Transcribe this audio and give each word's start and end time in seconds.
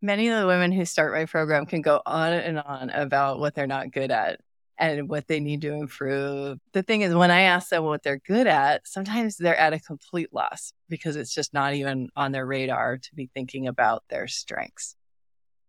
Many 0.00 0.28
of 0.28 0.40
the 0.40 0.46
women 0.46 0.70
who 0.70 0.84
start 0.84 1.12
my 1.12 1.24
program 1.24 1.66
can 1.66 1.82
go 1.82 2.00
on 2.06 2.32
and 2.32 2.58
on 2.60 2.90
about 2.90 3.40
what 3.40 3.54
they're 3.54 3.66
not 3.66 3.90
good 3.90 4.10
at 4.12 4.40
and 4.78 5.08
what 5.08 5.26
they 5.26 5.40
need 5.40 5.60
to 5.62 5.72
improve. 5.72 6.58
The 6.72 6.84
thing 6.84 7.02
is, 7.02 7.14
when 7.14 7.32
I 7.32 7.42
ask 7.42 7.70
them 7.70 7.84
what 7.84 8.02
they're 8.02 8.20
good 8.20 8.46
at, 8.46 8.86
sometimes 8.86 9.36
they're 9.36 9.56
at 9.56 9.72
a 9.72 9.80
complete 9.80 10.32
loss 10.32 10.72
because 10.88 11.16
it's 11.16 11.34
just 11.34 11.52
not 11.52 11.74
even 11.74 12.10
on 12.14 12.32
their 12.32 12.46
radar 12.46 12.98
to 12.98 13.14
be 13.14 13.28
thinking 13.34 13.66
about 13.66 14.04
their 14.08 14.28
strengths. 14.28 14.94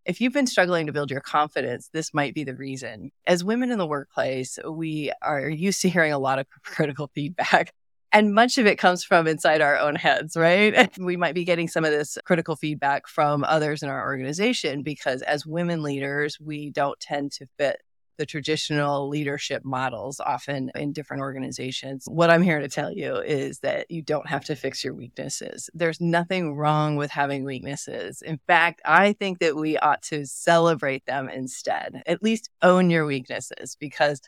If 0.06 0.22
you've 0.22 0.34
been 0.34 0.48
struggling 0.48 0.86
to 0.88 0.94
build 0.94 1.12
your 1.12 1.22
confidence, 1.22 1.90
this 1.92 2.14
might 2.14 2.34
be 2.34 2.44
the 2.44 2.56
reason. 2.56 3.12
As 3.28 3.44
women 3.44 3.72
in 3.72 3.78
the 3.78 3.86
workplace, 3.86 4.58
we 4.68 5.12
are 5.22 5.50
used 5.50 5.82
to 5.82 5.90
hearing 5.90 6.14
a 6.14 6.20
lot 6.20 6.40
of 6.40 6.48
critical 6.64 7.10
feedback. 7.14 7.74
And 8.12 8.34
much 8.34 8.58
of 8.58 8.66
it 8.66 8.78
comes 8.78 9.04
from 9.04 9.28
inside 9.28 9.62
our 9.62 9.78
own 9.78 9.96
heads, 9.96 10.36
right? 10.36 10.90
We 10.98 11.16
might 11.16 11.36
be 11.36 11.44
getting 11.44 11.68
some 11.68 11.86
of 11.86 11.92
this 11.92 12.18
critical 12.26 12.56
feedback 12.56 13.08
from 13.08 13.44
others 13.44 13.84
in 13.84 13.90
our 13.90 14.04
organization 14.04 14.82
because 14.82 15.22
as 15.22 15.46
women 15.46 15.84
leaders, 15.84 16.40
we 16.40 16.72
don't 16.72 17.00
tend 17.00 17.32
to 17.34 17.48
fit 17.58 17.82
the 18.18 18.26
traditional 18.26 19.08
leadership 19.08 19.64
models 19.64 20.20
often 20.20 20.72
in 20.76 20.92
different 20.92 21.22
organizations. 21.22 22.04
What 22.06 22.30
I'm 22.30 22.42
here 22.42 22.60
to 22.60 22.68
tell 22.68 22.92
you 22.92 23.16
is 23.16 23.60
that 23.60 23.90
you 23.90 24.02
don't 24.02 24.28
have 24.28 24.44
to 24.46 24.58
fix 24.58 24.84
your 24.84 24.94
weaknesses. 24.94 25.70
There's 25.74 26.02
nothing 26.02 26.56
wrong 26.56 26.98
with 26.98 27.12
having 27.12 27.46
weaknesses. 27.46 28.22
In 28.22 28.38
fact, 28.46 28.82
I 28.84 29.14
think 29.14 29.40
that 29.40 29.56
we 29.56 29.78
ought 29.78 30.02
to 30.04 30.26
celebrate 30.26 31.06
them 31.06 31.30
instead. 31.30 32.04
At 32.06 32.22
least 32.22 32.50
own 32.62 32.90
your 32.90 33.06
weaknesses 33.06 33.78
because 33.80 34.20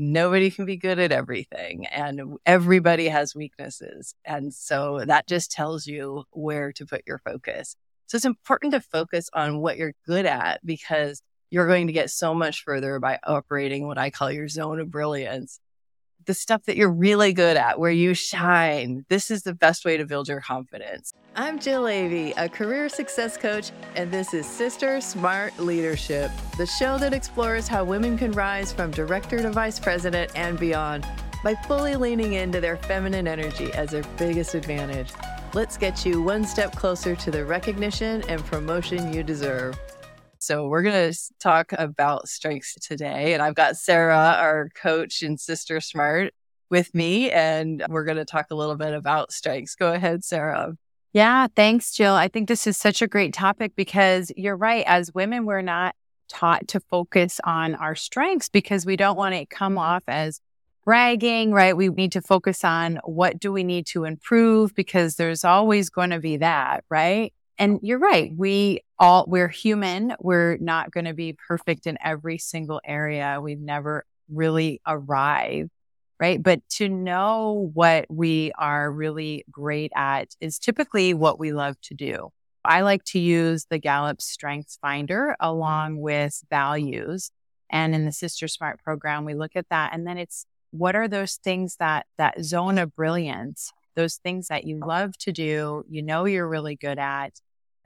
nobody 0.00 0.50
can 0.50 0.64
be 0.64 0.78
good 0.78 0.98
at 0.98 1.12
everything 1.12 1.86
and 1.86 2.38
everybody 2.46 3.08
has 3.08 3.34
weaknesses. 3.34 4.14
And 4.24 4.52
so 4.52 5.04
that 5.04 5.28
just 5.28 5.52
tells 5.52 5.86
you 5.86 6.24
where 6.30 6.72
to 6.72 6.86
put 6.86 7.02
your 7.06 7.18
focus. 7.18 7.76
So 8.06 8.16
it's 8.16 8.24
important 8.24 8.72
to 8.72 8.80
focus 8.80 9.28
on 9.34 9.60
what 9.60 9.76
you're 9.76 9.92
good 10.06 10.24
at 10.24 10.64
because 10.64 11.22
you're 11.50 11.66
going 11.66 11.86
to 11.86 11.92
get 11.92 12.10
so 12.10 12.34
much 12.34 12.64
further 12.64 12.98
by 12.98 13.18
operating 13.24 13.86
what 13.86 13.98
I 13.98 14.08
call 14.08 14.32
your 14.32 14.48
zone 14.48 14.80
of 14.80 14.90
brilliance. 14.90 15.60
The 16.26 16.34
stuff 16.34 16.64
that 16.64 16.76
you're 16.76 16.92
really 16.92 17.32
good 17.32 17.56
at, 17.56 17.78
where 17.78 17.90
you 17.90 18.12
shine. 18.12 19.06
This 19.08 19.30
is 19.30 19.42
the 19.42 19.54
best 19.54 19.84
way 19.84 19.96
to 19.96 20.04
build 20.04 20.28
your 20.28 20.40
confidence. 20.40 21.14
I'm 21.34 21.58
Jill 21.58 21.84
Avey, 21.84 22.34
a 22.36 22.48
career 22.48 22.88
success 22.90 23.38
coach, 23.38 23.70
and 23.96 24.12
this 24.12 24.34
is 24.34 24.44
SisterSmart 24.44 25.58
Leadership, 25.58 26.30
the 26.58 26.66
show 26.66 26.98
that 26.98 27.14
explores 27.14 27.66
how 27.66 27.84
women 27.84 28.18
can 28.18 28.32
rise 28.32 28.70
from 28.72 28.90
director 28.90 29.40
to 29.40 29.50
vice 29.50 29.80
president 29.80 30.30
and 30.34 30.58
beyond 30.58 31.06
by 31.42 31.54
fully 31.54 31.96
leaning 31.96 32.34
into 32.34 32.60
their 32.60 32.76
feminine 32.76 33.26
energy 33.26 33.72
as 33.72 33.90
their 33.90 34.04
biggest 34.18 34.54
advantage. 34.54 35.12
Let's 35.54 35.78
get 35.78 36.04
you 36.04 36.22
one 36.22 36.44
step 36.44 36.76
closer 36.76 37.16
to 37.16 37.30
the 37.30 37.44
recognition 37.44 38.22
and 38.28 38.44
promotion 38.44 39.12
you 39.12 39.22
deserve. 39.22 39.78
So 40.40 40.68
we're 40.68 40.82
going 40.82 41.12
to 41.12 41.18
talk 41.38 41.72
about 41.72 42.28
strengths 42.28 42.74
today. 42.80 43.34
And 43.34 43.42
I've 43.42 43.54
got 43.54 43.76
Sara, 43.76 44.36
our 44.38 44.70
coach 44.74 45.22
and 45.22 45.38
SisterSmart, 45.38 46.30
with 46.70 46.94
me, 46.94 47.30
and 47.30 47.84
we're 47.88 48.04
going 48.04 48.16
to 48.16 48.24
talk 48.24 48.46
a 48.50 48.54
little 48.54 48.76
bit 48.76 48.94
about 48.94 49.32
strengths. 49.32 49.74
Go 49.74 49.92
ahead, 49.92 50.24
Sara. 50.24 50.76
Yeah, 51.12 51.48
thanks, 51.56 51.92
Jill. 51.92 52.14
I 52.14 52.28
think 52.28 52.48
this 52.48 52.66
is 52.66 52.76
such 52.76 53.02
a 53.02 53.08
great 53.08 53.34
topic 53.34 53.72
because 53.74 54.30
you're 54.36 54.56
right. 54.56 54.84
As 54.86 55.12
women, 55.12 55.44
we're 55.44 55.62
not 55.62 55.96
taught 56.28 56.68
to 56.68 56.78
focus 56.78 57.40
on 57.42 57.74
our 57.74 57.96
strengths 57.96 58.48
because 58.48 58.86
we 58.86 58.96
don't 58.96 59.16
want 59.16 59.34
to 59.34 59.44
come 59.46 59.76
off 59.76 60.04
as 60.06 60.40
bragging, 60.84 61.50
right? 61.50 61.76
We 61.76 61.88
need 61.88 62.12
to 62.12 62.22
focus 62.22 62.64
on 62.64 63.00
what 63.04 63.40
do 63.40 63.52
we 63.52 63.64
need 63.64 63.86
to 63.88 64.04
improve 64.04 64.74
because 64.76 65.16
there's 65.16 65.44
always 65.44 65.90
going 65.90 66.10
to 66.10 66.20
be 66.20 66.36
that, 66.36 66.84
right? 66.88 67.32
And 67.58 67.80
you're 67.82 67.98
right. 67.98 68.32
We 68.34 68.80
all, 69.00 69.24
we're 69.26 69.48
human. 69.48 70.14
We're 70.20 70.58
not 70.58 70.92
going 70.92 71.06
to 71.06 71.14
be 71.14 71.32
perfect 71.32 71.86
in 71.86 71.98
every 72.04 72.38
single 72.38 72.80
area. 72.84 73.40
We've 73.42 73.58
never 73.58 74.04
really 74.28 74.80
arrived. 74.86 75.70
Right. 76.20 76.40
But 76.42 76.60
to 76.72 76.86
know 76.86 77.70
what 77.72 78.04
we 78.10 78.52
are 78.58 78.92
really 78.92 79.46
great 79.50 79.90
at 79.96 80.36
is 80.38 80.58
typically 80.58 81.14
what 81.14 81.40
we 81.40 81.54
love 81.54 81.80
to 81.84 81.94
do. 81.94 82.28
I 82.62 82.82
like 82.82 83.04
to 83.04 83.18
use 83.18 83.64
the 83.70 83.78
Gallup 83.78 84.20
Strengths 84.20 84.78
Finder 84.82 85.34
along 85.40 85.98
with 85.98 86.42
values. 86.50 87.30
And 87.70 87.94
in 87.94 88.04
the 88.04 88.10
SisterSmart 88.10 88.80
program, 88.84 89.24
we 89.24 89.32
look 89.34 89.52
at 89.54 89.70
that. 89.70 89.94
And 89.94 90.06
then 90.06 90.18
it's 90.18 90.44
what 90.72 90.94
are 90.94 91.08
those 91.08 91.36
things 91.36 91.76
that, 91.76 92.04
that 92.18 92.44
zone 92.44 92.76
of 92.76 92.94
brilliance, 92.94 93.72
those 93.96 94.16
things 94.16 94.48
that 94.48 94.64
you 94.64 94.78
love 94.78 95.16
to 95.18 95.32
do, 95.32 95.84
you 95.88 96.02
know, 96.02 96.26
you're 96.26 96.46
really 96.46 96.76
good 96.76 96.98
at, 96.98 97.40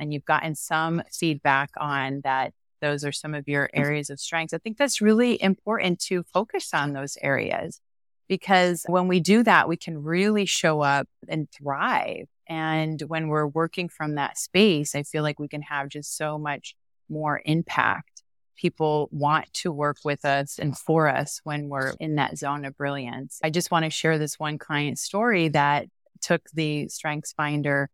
and 0.04 0.12
you've 0.12 0.24
gotten 0.26 0.54
some 0.54 1.02
feedback 1.10 1.70
on 1.78 2.20
that 2.24 2.52
those 2.82 3.02
are 3.02 3.12
some 3.12 3.34
of 3.34 3.48
your 3.48 3.70
areas 3.72 4.10
of 4.10 4.20
strengths, 4.20 4.52
I 4.52 4.58
think 4.58 4.76
that's 4.76 5.00
really 5.00 5.42
important 5.42 5.98
to 6.00 6.22
focus 6.22 6.74
on 6.74 6.92
those 6.92 7.16
areas 7.22 7.80
because 8.28 8.84
when 8.86 9.08
we 9.08 9.20
do 9.20 9.42
that, 9.42 9.68
we 9.68 9.78
can 9.78 10.02
really 10.02 10.44
show 10.44 10.82
up 10.82 11.08
and 11.26 11.50
thrive. 11.50 12.26
And 12.46 13.00
when 13.06 13.28
we're 13.28 13.46
working 13.46 13.88
from 13.88 14.16
that 14.16 14.36
space, 14.36 14.94
I 14.94 15.02
feel 15.02 15.22
like 15.22 15.40
we 15.40 15.48
can 15.48 15.62
have 15.62 15.88
just 15.88 16.14
so 16.18 16.36
much 16.38 16.76
more 17.08 17.40
impact. 17.46 18.22
People 18.54 19.08
want 19.10 19.50
to 19.54 19.72
work 19.72 19.96
with 20.04 20.26
us 20.26 20.58
and 20.58 20.76
for 20.76 21.08
us 21.08 21.40
when 21.42 21.70
we're 21.70 21.94
in 22.00 22.16
that 22.16 22.36
zone 22.36 22.66
of 22.66 22.76
brilliance. 22.76 23.40
I 23.42 23.48
just 23.48 23.70
want 23.70 23.86
to 23.86 23.90
share 23.90 24.18
this 24.18 24.38
one 24.38 24.58
client 24.58 24.98
story 24.98 25.48
that 25.48 25.86
took 26.20 26.42
the 26.52 26.88
Strengths 26.88 27.32
Finder 27.32 27.88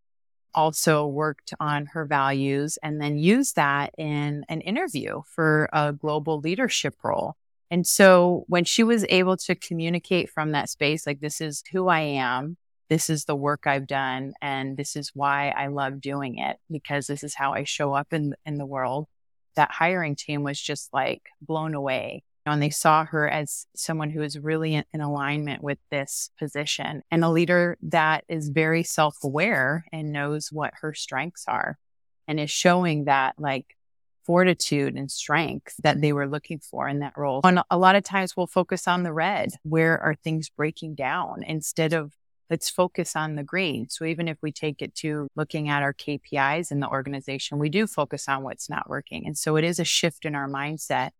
also 0.53 1.05
worked 1.07 1.53
on 1.59 1.87
her 1.87 2.05
values 2.05 2.77
and 2.83 3.01
then 3.01 3.17
used 3.17 3.55
that 3.55 3.91
in 3.97 4.45
an 4.49 4.61
interview 4.61 5.21
for 5.25 5.69
a 5.73 5.93
global 5.93 6.39
leadership 6.39 6.95
role. 7.03 7.35
And 7.69 7.87
so 7.87 8.43
when 8.47 8.65
she 8.65 8.83
was 8.83 9.05
able 9.09 9.37
to 9.37 9.55
communicate 9.55 10.29
from 10.29 10.51
that 10.51 10.69
space, 10.69 11.07
like, 11.07 11.21
this 11.21 11.39
is 11.39 11.63
who 11.71 11.87
I 11.87 12.01
am, 12.01 12.57
this 12.89 13.09
is 13.09 13.23
the 13.23 13.35
work 13.35 13.65
I've 13.65 13.87
done, 13.87 14.33
and 14.41 14.75
this 14.75 14.97
is 14.97 15.11
why 15.13 15.53
I 15.55 15.67
love 15.67 16.01
doing 16.01 16.37
it 16.37 16.57
because 16.69 17.07
this 17.07 17.23
is 17.23 17.33
how 17.33 17.53
I 17.53 17.63
show 17.63 17.93
up 17.93 18.11
in, 18.11 18.33
in 18.45 18.55
the 18.55 18.65
world, 18.65 19.07
that 19.55 19.71
hiring 19.71 20.15
team 20.15 20.43
was 20.43 20.59
just 20.59 20.89
like 20.93 21.21
blown 21.41 21.73
away 21.73 22.23
and 22.45 22.61
they 22.61 22.69
saw 22.69 23.05
her 23.05 23.29
as 23.29 23.67
someone 23.75 24.09
who 24.09 24.21
is 24.21 24.39
really 24.39 24.75
in, 24.75 25.01
alignment 25.01 25.63
with 25.63 25.77
this 25.89 26.29
position 26.39 27.01
and 27.11 27.23
a 27.23 27.29
leader 27.29 27.77
that 27.81 28.23
is 28.27 28.49
very 28.49 28.83
self 28.83 29.17
aware 29.23 29.85
and 29.91 30.11
knows 30.11 30.51
what 30.51 30.73
her 30.81 30.93
strengths 30.93 31.45
are 31.47 31.77
and 32.27 32.39
is 32.39 32.49
showing 32.49 33.05
that 33.05 33.35
like 33.37 33.77
fortitude 34.25 34.95
and 34.95 35.11
strength 35.11 35.75
that 35.83 35.99
they 36.01 36.13
were 36.13 36.27
looking 36.27 36.59
for 36.59 36.87
in 36.87 36.99
that 36.99 37.17
role. 37.17 37.41
And 37.43 37.61
a 37.69 37.77
lot 37.77 37.95
of 37.95 38.03
times 38.03 38.37
we'll 38.37 38.47
focus 38.47 38.87
on 38.87 39.03
the 39.03 39.13
red. 39.13 39.49
Where 39.63 39.99
are 39.99 40.15
things 40.15 40.49
breaking 40.49 40.95
down 40.95 41.43
instead 41.43 41.93
of 41.93 42.13
let's 42.49 42.69
focus 42.69 43.15
on 43.15 43.35
the 43.35 43.43
green. 43.43 43.89
So 43.89 44.03
even 44.05 44.27
if 44.27 44.37
we 44.41 44.51
take 44.51 44.81
it 44.81 44.93
to 44.95 45.27
looking 45.35 45.69
at 45.69 45.81
our 45.81 45.93
KPIs 45.93 46.69
in 46.69 46.81
the 46.81 46.89
organization, 46.89 47.59
we 47.59 47.69
do 47.69 47.87
focus 47.87 48.27
on 48.27 48.43
what's 48.43 48.69
not 48.69 48.89
working. 48.89 49.25
And 49.25 49.37
so 49.37 49.55
it 49.55 49.63
is 49.63 49.79
a 49.79 49.85
shift 49.85 50.25
in 50.25 50.35
our 50.35 50.49
mindset 50.49 51.11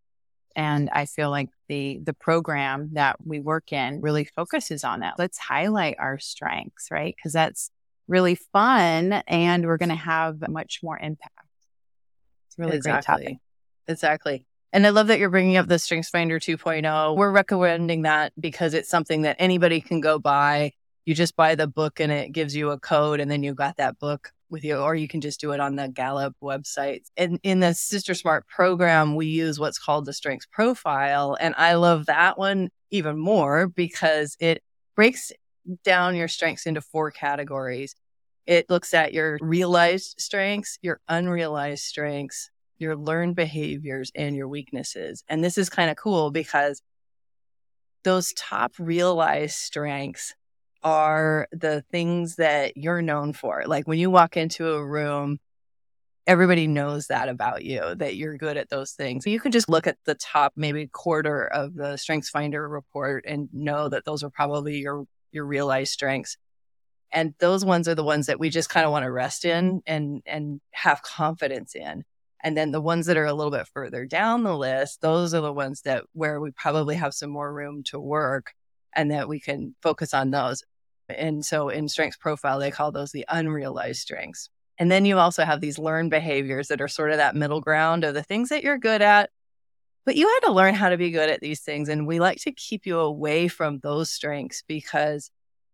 and 0.56 0.90
I 0.92 1.06
feel 1.06 1.30
like 1.30 1.50
the 1.68 2.00
the 2.04 2.14
program 2.14 2.90
that 2.94 3.16
we 3.26 3.40
work 3.40 3.72
in 3.72 4.02
really 4.02 4.26
focuses 4.26 4.84
on 4.84 5.02
that. 5.02 5.16
Let's 5.18 5.38
highlight 5.38 5.96
our 6.00 6.20
strengths, 6.20 6.90
right? 6.92 7.16
Because 7.16 7.34
that's 7.34 7.72
really 8.08 8.36
fun 8.36 9.14
and 9.28 9.66
we're 9.66 9.78
going 9.78 9.90
to 9.90 9.96
have 9.96 10.48
much 10.50 10.82
more 10.84 11.00
impact. 11.00 11.34
It's 12.48 12.60
really 12.60 12.76
exactly. 12.76 13.16
great 13.16 13.26
topic. 13.26 13.38
Exactly. 13.88 14.46
And 14.74 14.86
I 14.86 14.90
love 14.90 15.08
that 15.08 15.20
you're 15.20 15.30
bringing 15.30 15.58
up 15.58 15.68
the 15.68 15.80
Strengths 15.80 16.10
Finder 16.10 16.40
2.0. 16.40 17.16
We're 17.16 17.32
recommending 17.32 18.04
that 18.04 18.34
because 18.40 18.74
it's 18.74 18.90
something 18.90 19.24
that 19.24 19.38
anybody 19.40 19.82
can 19.82 20.00
go 20.00 20.20
buy. 20.20 20.74
You 21.06 21.14
just 21.14 21.36
buy 21.36 21.56
the 21.56 21.68
book 21.68 22.00
and 22.00 22.12
it 22.12 22.32
gives 22.32 22.56
you 22.56 22.72
a 22.72 22.80
code 22.80 23.20
and 23.20 23.30
then 23.30 23.44
you 23.44 23.54
got 23.54 23.78
that 23.78 24.00
book 24.00 24.32
with 24.52 24.64
you, 24.64 24.78
or 24.78 24.96
you 24.96 25.08
can 25.08 25.22
just 25.22 25.40
do 25.40 25.52
it 25.52 25.60
on 25.60 25.76
the 25.76 25.88
Gallup 25.88 26.36
website. 26.42 27.04
And 27.18 27.40
in 27.44 27.60
the 27.60 27.68
SisterSmart 27.68 28.48
program, 28.48 29.16
we 29.16 29.28
use 29.28 29.60
what's 29.60 29.80
called 29.80 30.06
the 30.06 30.14
strengths 30.14 30.46
profile. 30.46 31.38
And 31.40 31.56
I 31.58 31.76
love 31.76 32.08
that 32.08 32.38
one 32.38 32.70
even 32.92 33.18
more 33.18 33.68
because 33.68 34.36
it 34.40 34.62
breaks 34.96 35.32
down 35.84 36.16
your 36.16 36.28
strengths 36.28 36.66
into 36.66 36.82
four 36.82 37.12
categories. 37.12 37.96
It 38.46 38.70
looks 38.70 38.94
at 38.94 39.14
your 39.14 39.38
realized 39.42 40.16
strengths, 40.20 40.78
your 40.82 41.00
unrealized 41.08 41.84
strengths, 41.84 42.50
your 42.80 42.96
learned 42.96 43.36
behaviors, 43.36 44.12
and 44.16 44.36
your 44.36 44.48
weaknesses. 44.48 45.24
And 45.30 45.44
this 45.44 45.58
is 45.58 45.70
kind 45.70 45.90
of 45.90 45.98
cool 45.98 46.32
because 46.32 46.82
those 48.04 48.34
top 48.34 48.74
realized 48.80 49.56
strengths 49.56 50.34
are 50.84 51.48
the 51.52 51.84
things 51.92 52.36
that 52.36 52.78
you're 52.78 53.02
known 53.02 53.34
for. 53.34 53.64
Like 53.66 53.88
when 53.88 54.00
you 54.00 54.10
walk 54.10 54.38
into 54.38 54.72
a 54.74 54.86
room, 54.86 55.40
everybody 56.28 56.68
knows 56.68 57.08
that 57.08 57.30
about 57.30 57.64
you, 57.64 57.96
that 57.96 58.16
you're 58.16 58.38
good 58.38 58.58
at 58.58 58.70
those 58.70 58.92
things. 58.92 59.26
You 59.26 59.40
can 59.40 59.52
just 59.52 59.70
look 59.70 59.88
at 59.88 59.98
the 60.06 60.16
top 60.16 60.54
maybe 60.56 60.88
quarter 60.88 61.46
of 61.46 61.76
the 61.76 61.98
Strengths 61.98 62.30
Finder 62.30 62.68
report 62.68 63.26
and 63.28 63.50
know 63.54 63.90
that 63.90 64.06
those 64.06 64.24
are 64.24 64.30
probably 64.30 64.78
your 64.78 65.06
your 65.32 65.46
realized 65.46 65.94
strengths. 65.94 66.38
And 67.14 67.34
those 67.40 67.66
ones 67.66 67.88
are 67.88 67.96
the 67.96 68.04
ones 68.04 68.28
that 68.28 68.40
we 68.40 68.50
just 68.50 68.70
kind 68.70 68.86
of 68.86 68.92
want 68.92 69.04
to 69.04 69.12
rest 69.12 69.46
in 69.46 69.82
and 69.86 70.22
and 70.26 70.62
have 70.72 71.02
confidence 71.02 71.76
in. 71.76 72.04
And 72.44 72.58
then 72.58 72.72
the 72.72 72.82
ones 72.82 73.06
that 73.06 73.18
are 73.18 73.26
a 73.26 73.34
little 73.34 73.52
bit 73.52 73.68
further 73.74 74.06
down 74.06 74.44
the 74.44 74.58
list, 74.58 75.02
those 75.02 75.34
are 75.34 75.42
the 75.42 75.54
ones 75.54 75.82
that 75.82 76.04
where 76.14 76.40
we 76.40 76.52
probably 76.52 76.96
have 76.96 77.14
some 77.14 77.30
more 77.30 77.54
room 77.54 77.84
to 77.86 78.00
work 78.00 78.54
and 78.96 79.12
that 79.12 79.28
we 79.28 79.40
can 79.40 79.76
focus 79.82 80.14
on 80.14 80.32
those. 80.32 80.64
And 81.10 81.46
so 81.46 81.70
in 81.70 81.88
strengths 81.88 82.18
profile, 82.18 82.60
they 82.60 82.72
call 82.72 82.92
those 82.92 83.12
the 83.12 83.26
unrealized 83.28 84.00
strengths. 84.00 84.50
And 84.78 84.92
then 84.92 85.06
you 85.06 85.20
also 85.20 85.44
have 85.44 85.62
these 85.62 85.78
learned 85.78 86.10
behaviors 86.10 86.70
that 86.70 86.82
are 86.82 86.88
sort 86.88 87.12
of 87.12 87.18
that 87.18 87.36
middle 87.36 87.62
ground 87.62 88.04
of 88.04 88.14
the 88.14 88.24
things 88.24 88.50
that 88.50 88.64
you're 88.64 88.78
good 88.78 89.02
at, 89.02 89.30
but 90.06 90.16
you 90.16 90.28
had 90.28 90.48
to 90.48 90.52
learn 90.52 90.74
how 90.74 90.90
to 90.90 90.98
be 90.98 91.12
good 91.12 91.30
at 91.30 91.42
these 91.42 91.62
things. 91.62 91.90
And 91.90 92.08
we 92.08 92.20
like 92.20 92.40
to 92.42 92.52
keep 92.52 92.86
you 92.86 93.00
away 93.00 93.48
from 93.48 93.80
those 93.80 94.10
strengths 94.10 94.64
because 94.68 95.30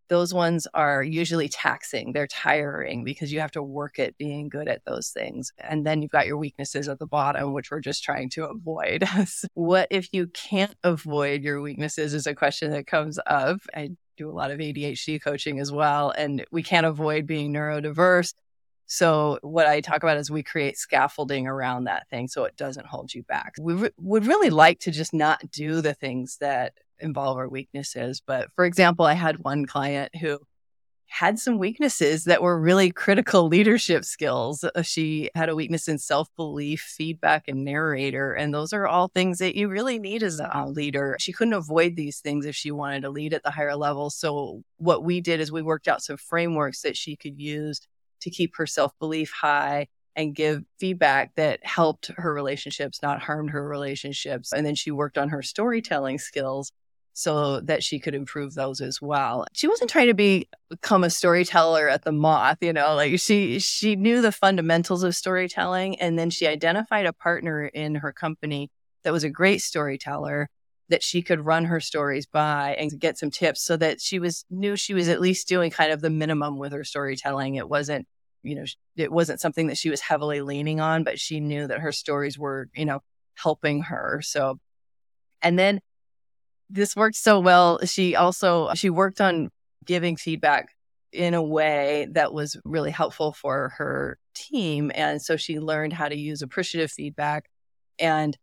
those 0.09 0.33
ones 0.33 0.67
are 0.73 1.03
usually 1.03 1.49
taxing. 1.49 2.13
They're 2.13 2.27
tiring 2.27 3.03
because 3.03 3.31
you 3.31 3.39
have 3.39 3.51
to 3.51 3.63
work 3.63 3.99
at 3.99 4.17
being 4.17 4.49
good 4.49 4.67
at 4.67 4.85
those 4.85 5.09
things. 5.09 5.51
And 5.57 5.85
then 5.85 6.01
you've 6.01 6.11
got 6.11 6.27
your 6.27 6.37
weaknesses 6.37 6.87
at 6.87 6.99
the 6.99 7.07
bottom, 7.07 7.53
which 7.53 7.71
we're 7.71 7.79
just 7.79 8.03
trying 8.03 8.29
to 8.31 8.45
avoid. 8.45 9.03
what 9.53 9.87
if 9.91 10.09
you 10.13 10.27
can't 10.27 10.75
avoid 10.83 11.43
your 11.43 11.61
weaknesses 11.61 12.13
is 12.13 12.27
a 12.27 12.35
question 12.35 12.71
that 12.71 12.87
comes 12.87 13.19
up. 13.25 13.59
I 13.75 13.91
do 14.17 14.29
a 14.29 14.33
lot 14.33 14.51
of 14.51 14.59
ADHD 14.59 15.21
coaching 15.21 15.59
as 15.59 15.71
well, 15.71 16.11
and 16.11 16.43
we 16.51 16.63
can't 16.63 16.85
avoid 16.85 17.27
being 17.27 17.53
neurodiverse. 17.53 18.33
So, 18.87 19.37
what 19.41 19.67
I 19.67 19.81
talk 19.81 20.01
about 20.01 20.17
is 20.17 20.31
we 20.31 20.43
create 20.43 20.77
scaffolding 20.77 21.45
around 21.45 21.83
that 21.83 22.09
thing 22.09 22.29
so 22.29 22.45
it 22.45 22.55
doesn't 22.55 22.87
hold 22.87 23.13
you 23.13 23.23
back. 23.23 23.53
We 23.59 23.73
re- 23.73 23.91
would 23.97 24.25
really 24.25 24.49
like 24.49 24.79
to 24.81 24.91
just 24.91 25.13
not 25.13 25.51
do 25.51 25.81
the 25.81 25.93
things 25.93 26.37
that 26.39 26.73
involve 26.99 27.37
our 27.37 27.47
weaknesses. 27.47 28.21
But 28.25 28.49
for 28.55 28.65
example, 28.65 29.05
I 29.05 29.13
had 29.13 29.43
one 29.43 29.65
client 29.65 30.15
who 30.15 30.39
had 31.09 31.39
some 31.39 31.57
weaknesses 31.57 32.25
that 32.25 32.41
were 32.41 32.59
really 32.59 32.91
critical 32.91 33.47
leadership 33.47 34.03
skills. 34.03 34.63
Uh, 34.63 34.81
she 34.81 35.29
had 35.35 35.49
a 35.49 35.55
weakness 35.55 35.87
in 35.87 35.97
self 35.97 36.27
belief, 36.35 36.81
feedback, 36.81 37.47
and 37.47 37.63
narrator. 37.63 38.33
And 38.33 38.53
those 38.53 38.73
are 38.73 38.87
all 38.87 39.07
things 39.07 39.39
that 39.39 39.55
you 39.55 39.69
really 39.69 39.99
need 39.99 40.21
as 40.21 40.39
a 40.39 40.65
leader. 40.67 41.15
She 41.19 41.31
couldn't 41.31 41.53
avoid 41.53 41.95
these 41.95 42.19
things 42.19 42.45
if 42.45 42.55
she 42.55 42.71
wanted 42.71 43.01
to 43.01 43.09
lead 43.09 43.33
at 43.33 43.43
the 43.43 43.51
higher 43.51 43.75
level. 43.75 44.09
So, 44.09 44.63
what 44.77 45.03
we 45.03 45.21
did 45.21 45.39
is 45.39 45.51
we 45.51 45.61
worked 45.61 45.87
out 45.87 46.03
some 46.03 46.17
frameworks 46.17 46.81
that 46.81 46.97
she 46.97 47.15
could 47.15 47.39
use 47.39 47.79
to 48.21 48.29
keep 48.29 48.55
her 48.57 48.67
self 48.67 48.91
belief 48.99 49.31
high 49.31 49.87
and 50.15 50.35
give 50.35 50.63
feedback 50.79 51.35
that 51.35 51.63
helped 51.65 52.11
her 52.17 52.33
relationships, 52.33 53.01
not 53.01 53.21
harmed 53.21 53.51
her 53.51 53.65
relationships. 53.67 54.51
And 54.51 54.65
then 54.65 54.75
she 54.75 54.91
worked 54.91 55.17
on 55.17 55.29
her 55.29 55.43
storytelling 55.43 56.17
skills 56.17 56.71
so 57.17 57.61
that 57.61 57.83
she 57.83 57.97
could 57.97 58.13
improve 58.13 58.53
those 58.53 58.79
as 58.79 59.01
well. 59.01 59.43
She 59.51 59.67
wasn't 59.67 59.89
trying 59.89 60.05
to 60.05 60.13
be 60.13 60.47
become 60.69 61.03
a 61.03 61.09
storyteller 61.09 61.89
at 61.89 62.03
the 62.03 62.11
moth, 62.11 62.59
you 62.61 62.71
know, 62.71 62.93
like 62.93 63.19
she 63.19 63.57
she 63.57 63.95
knew 63.95 64.21
the 64.21 64.31
fundamentals 64.31 65.01
of 65.01 65.15
storytelling 65.15 65.99
and 65.99 66.19
then 66.19 66.29
she 66.29 66.45
identified 66.45 67.07
a 67.07 67.13
partner 67.13 67.65
in 67.65 67.95
her 67.95 68.13
company 68.13 68.69
that 69.03 69.11
was 69.11 69.23
a 69.23 69.31
great 69.31 69.63
storyteller 69.63 70.47
that 70.89 71.01
she 71.01 71.23
could 71.23 71.43
run 71.43 71.65
her 71.65 71.79
stories 71.79 72.27
by 72.27 72.75
and 72.77 72.99
get 72.99 73.17
some 73.17 73.31
tips 73.31 73.63
so 73.63 73.75
that 73.77 73.99
she 73.99 74.19
was 74.19 74.45
knew 74.51 74.75
she 74.75 74.93
was 74.93 75.09
at 75.09 75.19
least 75.19 75.47
doing 75.47 75.71
kind 75.71 75.91
of 75.91 76.01
the 76.01 76.11
minimum 76.11 76.59
with 76.59 76.71
her 76.71 76.83
storytelling. 76.83 77.55
It 77.55 77.67
wasn't, 77.67 78.07
you 78.43 78.53
know, 78.53 78.65
it 78.95 79.11
wasn't 79.11 79.41
something 79.41 79.67
that 79.67 79.77
she 79.77 79.89
was 79.89 80.01
heavily 80.01 80.41
leaning 80.41 80.79
on, 80.79 81.03
but 81.03 81.19
she 81.19 81.39
knew 81.39 81.65
that 81.65 81.79
her 81.79 81.91
stories 81.91 82.37
were, 82.37 82.69
you 82.75 82.85
know, 82.85 82.99
helping 83.33 83.81
her. 83.81 84.21
So 84.23 84.59
and 85.41 85.57
then 85.57 85.79
this 86.69 86.95
worked 86.95 87.15
so 87.15 87.39
well. 87.39 87.79
She 87.85 88.15
also 88.15 88.73
she 88.73 88.89
worked 88.89 89.21
on 89.21 89.49
giving 89.85 90.15
feedback 90.15 90.69
in 91.11 91.33
a 91.33 91.41
way 91.41 92.07
that 92.11 92.33
was 92.33 92.57
really 92.65 92.91
helpful 92.91 93.33
for 93.33 93.73
her 93.77 94.17
team. 94.35 94.91
And 94.93 95.21
so 95.21 95.37
she 95.37 95.59
learned 95.59 95.93
how 95.93 96.09
to 96.09 96.17
use 96.17 96.41
appreciative 96.41 96.91
feedback. 96.91 97.49
And 97.97 98.37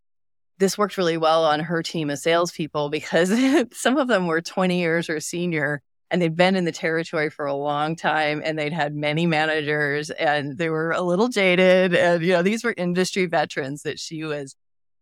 this 0.57 0.77
worked 0.77 0.97
really 0.97 1.17
well 1.17 1.45
on 1.45 1.59
her 1.59 1.83
team 1.83 2.09
of 2.09 2.19
salespeople 2.19 2.89
because 2.89 3.33
some 3.73 3.97
of 3.97 4.07
them 4.07 4.27
were 4.27 4.41
20 4.41 4.79
years 4.79 5.09
or 5.09 5.19
senior 5.19 5.81
and 6.11 6.21
they'd 6.21 6.35
been 6.35 6.55
in 6.55 6.65
the 6.65 6.71
territory 6.71 7.29
for 7.29 7.45
a 7.45 7.53
long 7.53 7.95
time 7.95 8.41
and 8.43 8.57
they'd 8.57 8.73
had 8.73 8.95
many 8.95 9.25
managers 9.25 10.09
and 10.11 10.57
they 10.57 10.69
were 10.69 10.91
a 10.91 11.01
little 11.01 11.27
jaded. 11.27 11.95
And 11.95 12.23
you 12.23 12.33
know 12.33 12.43
these 12.43 12.63
were 12.63 12.73
industry 12.77 13.25
veterans 13.25 13.83
that 13.83 13.99
she 13.99 14.23
was 14.23 14.55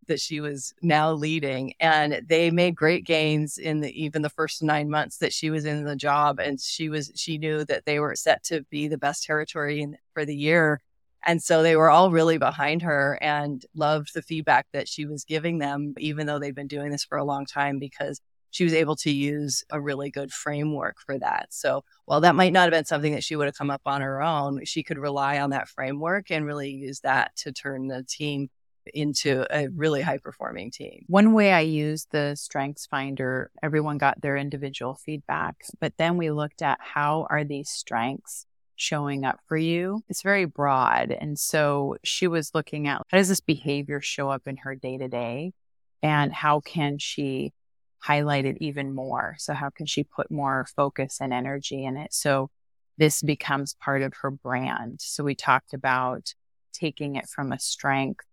that 0.07 0.19
she 0.19 0.39
was 0.39 0.73
now 0.81 1.11
leading 1.11 1.73
and 1.79 2.21
they 2.27 2.51
made 2.51 2.75
great 2.75 3.05
gains 3.05 3.57
in 3.57 3.81
the 3.81 4.03
even 4.03 4.21
the 4.21 4.29
first 4.29 4.63
9 4.63 4.89
months 4.89 5.17
that 5.17 5.33
she 5.33 5.50
was 5.50 5.65
in 5.65 5.83
the 5.85 5.95
job 5.95 6.39
and 6.39 6.59
she 6.59 6.89
was 6.89 7.11
she 7.15 7.38
knew 7.38 7.63
that 7.65 7.85
they 7.85 8.00
were 8.00 8.15
set 8.15 8.44
to 8.44 8.61
be 8.69 8.88
the 8.88 8.97
best 8.97 9.23
territory 9.23 9.81
in, 9.81 9.97
for 10.13 10.25
the 10.25 10.35
year 10.35 10.79
and 11.25 11.41
so 11.41 11.63
they 11.63 11.75
were 11.75 11.89
all 11.89 12.11
really 12.11 12.38
behind 12.38 12.81
her 12.81 13.17
and 13.21 13.65
loved 13.75 14.13
the 14.13 14.21
feedback 14.21 14.67
that 14.73 14.88
she 14.88 15.05
was 15.05 15.23
giving 15.23 15.59
them 15.59 15.94
even 15.97 16.27
though 16.27 16.39
they'd 16.39 16.56
been 16.56 16.67
doing 16.67 16.91
this 16.91 17.06
for 17.06 17.17
a 17.17 17.23
long 17.25 17.45
time 17.45 17.79
because 17.79 18.19
she 18.53 18.63
was 18.63 18.73
able 18.73 18.95
to 18.95 19.11
use 19.11 19.63
a 19.71 19.81
really 19.81 20.11
good 20.11 20.31
framework 20.31 20.97
for 20.99 21.17
that. 21.17 21.47
So 21.49 21.83
while 22.06 22.21
that 22.21 22.35
might 22.35 22.53
not 22.53 22.65
have 22.65 22.71
been 22.71 22.85
something 22.85 23.13
that 23.13 23.23
she 23.23 23.35
would 23.35 23.47
have 23.47 23.57
come 23.57 23.71
up 23.71 23.81
on 23.88 24.01
her 24.01 24.21
own, 24.21 24.63
she 24.63 24.83
could 24.83 24.99
rely 24.99 25.39
on 25.39 25.49
that 25.49 25.67
framework 25.67 26.29
and 26.29 26.45
really 26.45 26.69
use 26.69 26.99
that 26.99 27.35
to 27.38 27.51
turn 27.51 27.88
the 27.88 28.03
team 28.07 28.49
into 28.94 29.45
a 29.50 29.68
really 29.69 30.01
high 30.01 30.18
performing 30.18 30.71
team. 30.71 31.06
One 31.07 31.33
way 31.33 31.53
I 31.53 31.62
used 31.62 32.09
the 32.12 32.35
strengths 32.35 32.85
finder, 32.85 33.51
everyone 33.62 33.97
got 33.97 34.21
their 34.21 34.38
individual 34.38 34.95
feedback, 34.95 35.56
but 35.80 35.94
then 35.97 36.18
we 36.18 36.31
looked 36.31 36.62
at 36.62 36.80
how 36.81 37.27
are 37.30 37.44
these 37.44 37.69
strengths 37.69 38.45
showing 38.75 39.24
up 39.25 39.39
for 39.47 39.57
you? 39.57 40.01
It's 40.09 40.21
very 40.21 40.45
broad. 40.45 41.12
And 41.12 41.38
so 41.38 41.97
she 42.03 42.27
was 42.27 42.51
looking 42.53 42.88
at 42.88 43.01
how 43.07 43.18
does 43.18 43.30
this 43.30 43.39
behavior 43.39 44.01
show 44.01 44.30
up 44.30 44.44
in 44.47 44.57
her 44.57 44.75
day 44.75 44.97
to 44.97 45.07
day? 45.07 45.53
And 46.01 46.33
how 46.33 46.59
can 46.59 46.97
she 46.97 47.53
highlight 48.00 48.45
it 48.45 48.57
even 48.59 48.94
more? 48.94 49.35
So 49.38 49.53
how 49.53 49.69
can 49.69 49.85
she 49.85 50.03
put 50.03 50.30
more 50.30 50.68
focus 50.75 51.19
and 51.21 51.33
energy 51.33 51.85
in 51.85 51.95
it? 51.97 52.13
So 52.13 52.50
this 52.97 53.21
becomes 53.21 53.75
part 53.75 54.01
of 54.01 54.13
her 54.21 54.31
brand. 54.31 55.00
So 55.01 55.24
we 55.24 55.35
talked 55.35 55.74
about 55.74 56.33
taking 56.74 57.15
it 57.15 57.27
from 57.30 57.51
a 57.51 57.59
strength 57.59 58.25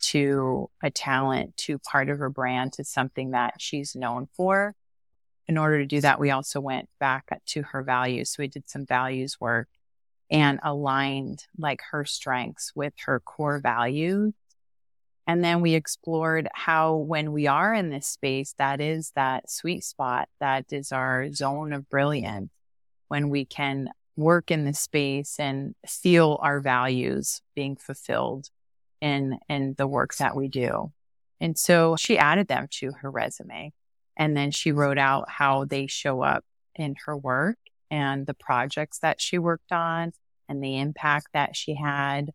to 0.00 0.70
a 0.82 0.90
talent 0.90 1.56
to 1.56 1.78
part 1.78 2.08
of 2.08 2.18
her 2.18 2.30
brand 2.30 2.74
to 2.74 2.84
something 2.84 3.30
that 3.30 3.54
she's 3.58 3.96
known 3.96 4.28
for. 4.36 4.74
In 5.48 5.58
order 5.58 5.78
to 5.78 5.86
do 5.86 6.00
that, 6.00 6.20
we 6.20 6.30
also 6.30 6.60
went 6.60 6.88
back 6.98 7.26
to 7.46 7.62
her 7.62 7.82
values. 7.82 8.30
So 8.30 8.42
we 8.42 8.48
did 8.48 8.68
some 8.68 8.84
values 8.84 9.40
work 9.40 9.68
and 10.30 10.58
aligned 10.62 11.44
like 11.56 11.80
her 11.92 12.04
strengths 12.04 12.72
with 12.74 12.92
her 13.04 13.20
core 13.20 13.60
values. 13.60 14.32
And 15.28 15.42
then 15.42 15.60
we 15.60 15.74
explored 15.74 16.48
how, 16.52 16.96
when 16.96 17.32
we 17.32 17.46
are 17.46 17.74
in 17.74 17.90
this 17.90 18.06
space, 18.06 18.54
that 18.58 18.80
is 18.80 19.12
that 19.16 19.50
sweet 19.50 19.82
spot, 19.82 20.28
that 20.40 20.72
is 20.72 20.92
our 20.92 21.32
zone 21.32 21.72
of 21.72 21.88
brilliance, 21.88 22.50
when 23.08 23.28
we 23.28 23.44
can 23.44 23.88
work 24.16 24.50
in 24.50 24.64
this 24.64 24.80
space 24.80 25.38
and 25.38 25.74
feel 25.86 26.38
our 26.40 26.60
values 26.60 27.42
being 27.54 27.76
fulfilled 27.76 28.48
in 29.00 29.38
in 29.48 29.74
the 29.76 29.86
work 29.86 30.14
that 30.16 30.36
we 30.36 30.48
do. 30.48 30.92
And 31.40 31.58
so 31.58 31.96
she 31.98 32.18
added 32.18 32.48
them 32.48 32.66
to 32.72 32.92
her 33.00 33.10
resume. 33.10 33.72
And 34.16 34.36
then 34.36 34.50
she 34.50 34.72
wrote 34.72 34.98
out 34.98 35.30
how 35.30 35.64
they 35.64 35.86
show 35.86 36.22
up 36.22 36.44
in 36.74 36.96
her 37.04 37.16
work 37.16 37.58
and 37.90 38.26
the 38.26 38.34
projects 38.34 38.98
that 39.00 39.20
she 39.20 39.38
worked 39.38 39.72
on 39.72 40.12
and 40.48 40.62
the 40.62 40.78
impact 40.78 41.28
that 41.34 41.54
she 41.54 41.74
had. 41.74 42.30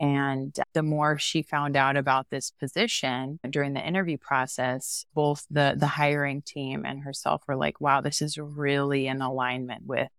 And 0.00 0.54
the 0.74 0.82
more 0.82 1.18
she 1.18 1.42
found 1.42 1.76
out 1.76 1.96
about 1.96 2.28
this 2.28 2.50
position 2.50 3.38
during 3.48 3.72
the 3.72 3.86
interview 3.86 4.18
process, 4.18 5.06
both 5.14 5.46
the, 5.50 5.74
the 5.76 5.86
hiring 5.86 6.42
team 6.42 6.84
and 6.84 7.04
herself 7.04 7.42
were 7.48 7.56
like, 7.56 7.80
wow, 7.80 8.00
this 8.00 8.20
is 8.20 8.36
really 8.36 9.06
in 9.06 9.22
alignment 9.22 9.86
with, 9.86 10.10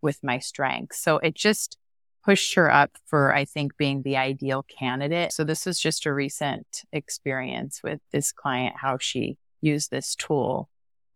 with 0.00 0.22
my 0.22 0.38
strengths. 0.38 1.02
So 1.02 1.18
it 1.18 1.34
just 1.34 1.76
pushed 2.24 2.54
her 2.54 2.72
up 2.72 2.92
for, 3.06 3.34
I 3.34 3.44
think, 3.44 3.76
being 3.76 4.02
the 4.02 4.16
ideal 4.16 4.64
candidate. 4.64 5.32
So 5.32 5.44
this 5.44 5.66
was 5.66 5.78
just 5.78 6.06
a 6.06 6.12
recent 6.12 6.82
experience 6.92 7.80
with 7.82 8.00
this 8.12 8.32
client, 8.32 8.76
how 8.78 8.98
she 8.98 9.36
used 9.60 9.90
this 9.90 10.14
tool. 10.14 10.68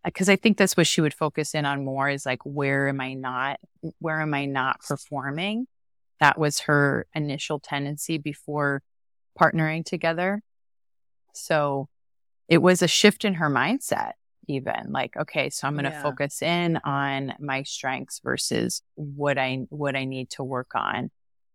Uh, 0.04 0.08
because 0.08 0.28
I 0.28 0.36
think 0.36 0.58
that's 0.58 0.76
what 0.76 0.86
she 0.86 1.00
would 1.00 1.14
focus 1.14 1.54
in 1.54 1.64
on 1.64 1.84
more 1.84 2.08
is 2.08 2.26
like, 2.26 2.44
where 2.44 2.88
am 2.88 3.00
I 3.00 3.14
not, 3.14 3.58
where 3.98 4.20
am 4.20 4.34
I 4.34 4.44
not 4.44 4.80
performing? 4.80 5.66
That 6.20 6.38
was 6.38 6.60
her 6.60 7.06
initial 7.14 7.58
tendency 7.58 8.18
before 8.18 8.82
partnering 9.38 9.84
together. 9.84 10.42
So 11.32 11.88
it 12.48 12.58
was 12.58 12.82
a 12.82 12.88
shift 12.88 13.24
in 13.24 13.34
her 13.34 13.48
mindset 13.48 14.12
even 14.48 14.90
like 14.90 15.16
okay 15.16 15.50
so 15.50 15.66
i'm 15.66 15.74
going 15.74 15.84
to 15.84 15.90
yeah. 15.90 16.02
focus 16.02 16.42
in 16.42 16.78
on 16.84 17.34
my 17.38 17.62
strengths 17.62 18.20
versus 18.24 18.82
what 18.94 19.38
i 19.38 19.66
what 19.70 19.94
i 19.94 20.04
need 20.04 20.30
to 20.30 20.42
work 20.42 20.74
on 20.74 21.10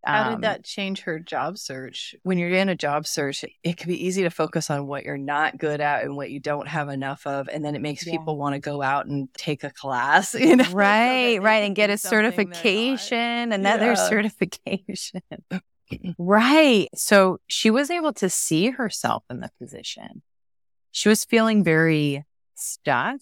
how 0.06 0.30
did 0.30 0.36
um, 0.36 0.42
that 0.42 0.66
change 0.66 1.02
her 1.02 1.18
job 1.18 1.58
search? 1.58 2.14
When 2.24 2.38
you're 2.38 2.50
in 2.50 2.68
a 2.68 2.76
job 2.76 3.08
search, 3.08 3.46
it 3.64 3.78
can 3.78 3.88
be 3.88 4.06
easy 4.06 4.24
to 4.24 4.30
focus 4.30 4.70
on 4.70 4.86
what 4.86 5.06
you're 5.06 5.18
not 5.18 5.58
good 5.58 5.80
at 5.80 6.04
and 6.04 6.18
what 6.18 6.30
you 6.30 6.42
don't 6.42 6.68
have 6.68 6.90
enough 6.90 7.26
of. 7.26 7.48
And 7.48 7.64
then 7.64 7.74
it 7.74 7.82
makes 7.82 8.06
yeah. 8.06 8.12
people 8.12 8.38
want 8.38 8.54
to 8.54 8.60
go 8.60 8.82
out 8.82 9.06
and 9.06 9.30
take 9.34 9.64
a 9.64 9.72
class, 9.72 10.34
you 10.40 10.58
know? 10.58 10.70
Right, 10.72 11.38
so 11.38 11.44
right. 11.44 11.64
And 11.64 11.76
get 11.76 11.90
a 11.90 11.98
certification, 11.98 13.54
another 13.54 13.94
yeah. 13.94 14.08
certification. 14.08 15.22
Right. 16.18 16.88
So 16.96 17.40
she 17.46 17.70
was 17.70 17.92
able 17.92 18.14
to 18.14 18.28
see 18.28 18.72
herself 18.72 19.24
in 19.30 19.42
the 19.42 19.52
position. 19.62 20.24
She 20.92 21.08
was 21.08 21.24
feeling 21.24 21.64
very 21.64 22.24
stuck 22.56 23.20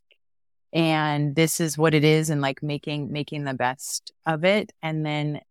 and 0.73 1.35
this 1.35 1.59
is 1.59 1.77
what 1.77 1.93
it 1.93 2.03
is 2.03 2.29
and 2.29 2.41
like 2.41 2.63
making 2.63 3.11
making 3.11 3.43
the 3.43 3.53
best 3.53 4.13
of 4.25 4.43
it 4.45 4.71
and 4.81 5.05
then 5.05 5.41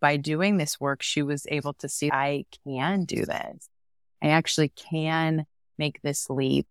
by 0.00 0.16
doing 0.16 0.56
this 0.56 0.80
work 0.80 1.02
she 1.02 1.22
was 1.22 1.46
able 1.48 1.72
to 1.74 1.88
see 1.88 2.10
I 2.12 2.44
can 2.64 3.04
do 3.04 3.24
this. 3.24 3.68
I 4.22 4.28
actually 4.28 4.68
can 4.68 5.46
make 5.78 6.02
this 6.02 6.28
leap. 6.30 6.68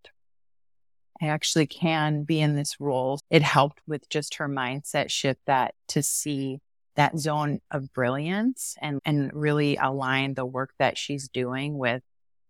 I 1.22 1.28
actually 1.28 1.68
can 1.68 2.24
be 2.24 2.40
in 2.42 2.56
this 2.56 2.80
role. 2.80 3.20
It 3.30 3.42
helped 3.42 3.82
with 3.88 4.10
just 4.10 4.36
her 4.36 4.50
mindset 4.50 5.10
shift 5.10 5.42
that 5.46 5.76
to 5.90 6.02
see 6.02 6.60
that 6.96 7.18
zone 7.18 7.62
of 7.72 7.94
brilliance 7.94 8.76
and, 8.82 9.00
and 9.06 9.32
really 9.34 9.78
align 9.78 10.34
the 10.34 10.46
work 10.46 10.72
that 10.80 10.98
she's 10.98 11.30
doing 11.30 11.78
with 11.78 12.04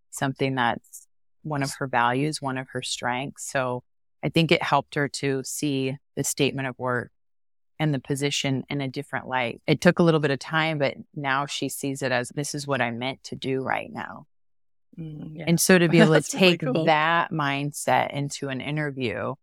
something 0.10 0.56
that's 0.56 1.08
one 1.44 1.64
of 1.64 1.74
her 1.80 1.88
values, 1.88 2.42
one 2.42 2.58
of 2.58 2.68
her 2.70 2.82
strengths. 2.82 3.52
So 3.52 3.84
I 4.24 4.30
think 4.30 4.52
it 4.52 4.62
helped 4.62 4.96
her 4.96 5.08
to 5.08 5.44
see 5.44 5.98
the 6.16 6.24
statement 6.24 6.68
of 6.68 6.78
work 6.78 7.12
and 7.80 7.94
the 7.94 8.00
position 8.00 8.64
in 8.70 8.80
a 8.80 8.88
different 8.88 9.28
light. 9.28 9.62
It 9.66 9.82
took 9.82 9.98
a 9.98 10.04
little 10.04 10.20
bit 10.20 10.30
of 10.30 10.38
time, 10.38 10.78
but 10.78 10.96
now 11.16 11.48
she 11.48 11.68
sees 11.68 12.04
it 12.04 12.12
as 12.12 12.30
this 12.30 12.54
is 12.54 12.68
what 12.68 12.82
I 12.82 12.92
meant 12.92 13.24
to 13.26 13.36
do 13.36 13.64
right 13.64 13.92
now. 13.92 14.28
Mm, 15.00 15.38
yeah. 15.38 15.46
And 15.48 15.60
so 15.60 15.80
to 15.80 15.90
be 15.90 16.00
able 16.00 16.14
to 16.14 16.22
take 16.22 16.62
really 16.62 16.74
cool. 16.74 16.86
that 16.86 17.32
mindset 17.32 18.12
into 18.14 18.50
an 18.50 18.62
interview, 18.62 19.34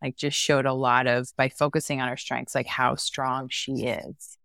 like 0.00 0.16
just 0.16 0.38
showed 0.38 0.66
a 0.66 0.72
lot 0.72 1.08
of 1.08 1.30
by 1.36 1.48
focusing 1.48 2.00
on 2.00 2.08
her 2.08 2.16
strengths, 2.16 2.54
like 2.54 2.68
how 2.68 2.94
strong 2.94 3.48
she 3.50 3.72
is. 3.86 4.38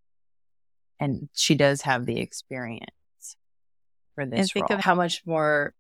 And 1.00 1.30
she 1.34 1.54
does 1.54 1.82
have 1.82 2.08
the 2.08 2.20
experience 2.20 2.89
for 4.15 4.25
this. 4.25 4.39
And 4.39 4.50
think 4.50 4.70
role. 4.70 4.80
of 4.80 4.84
how 4.84 4.96
much 4.96 5.22
more 5.25 5.75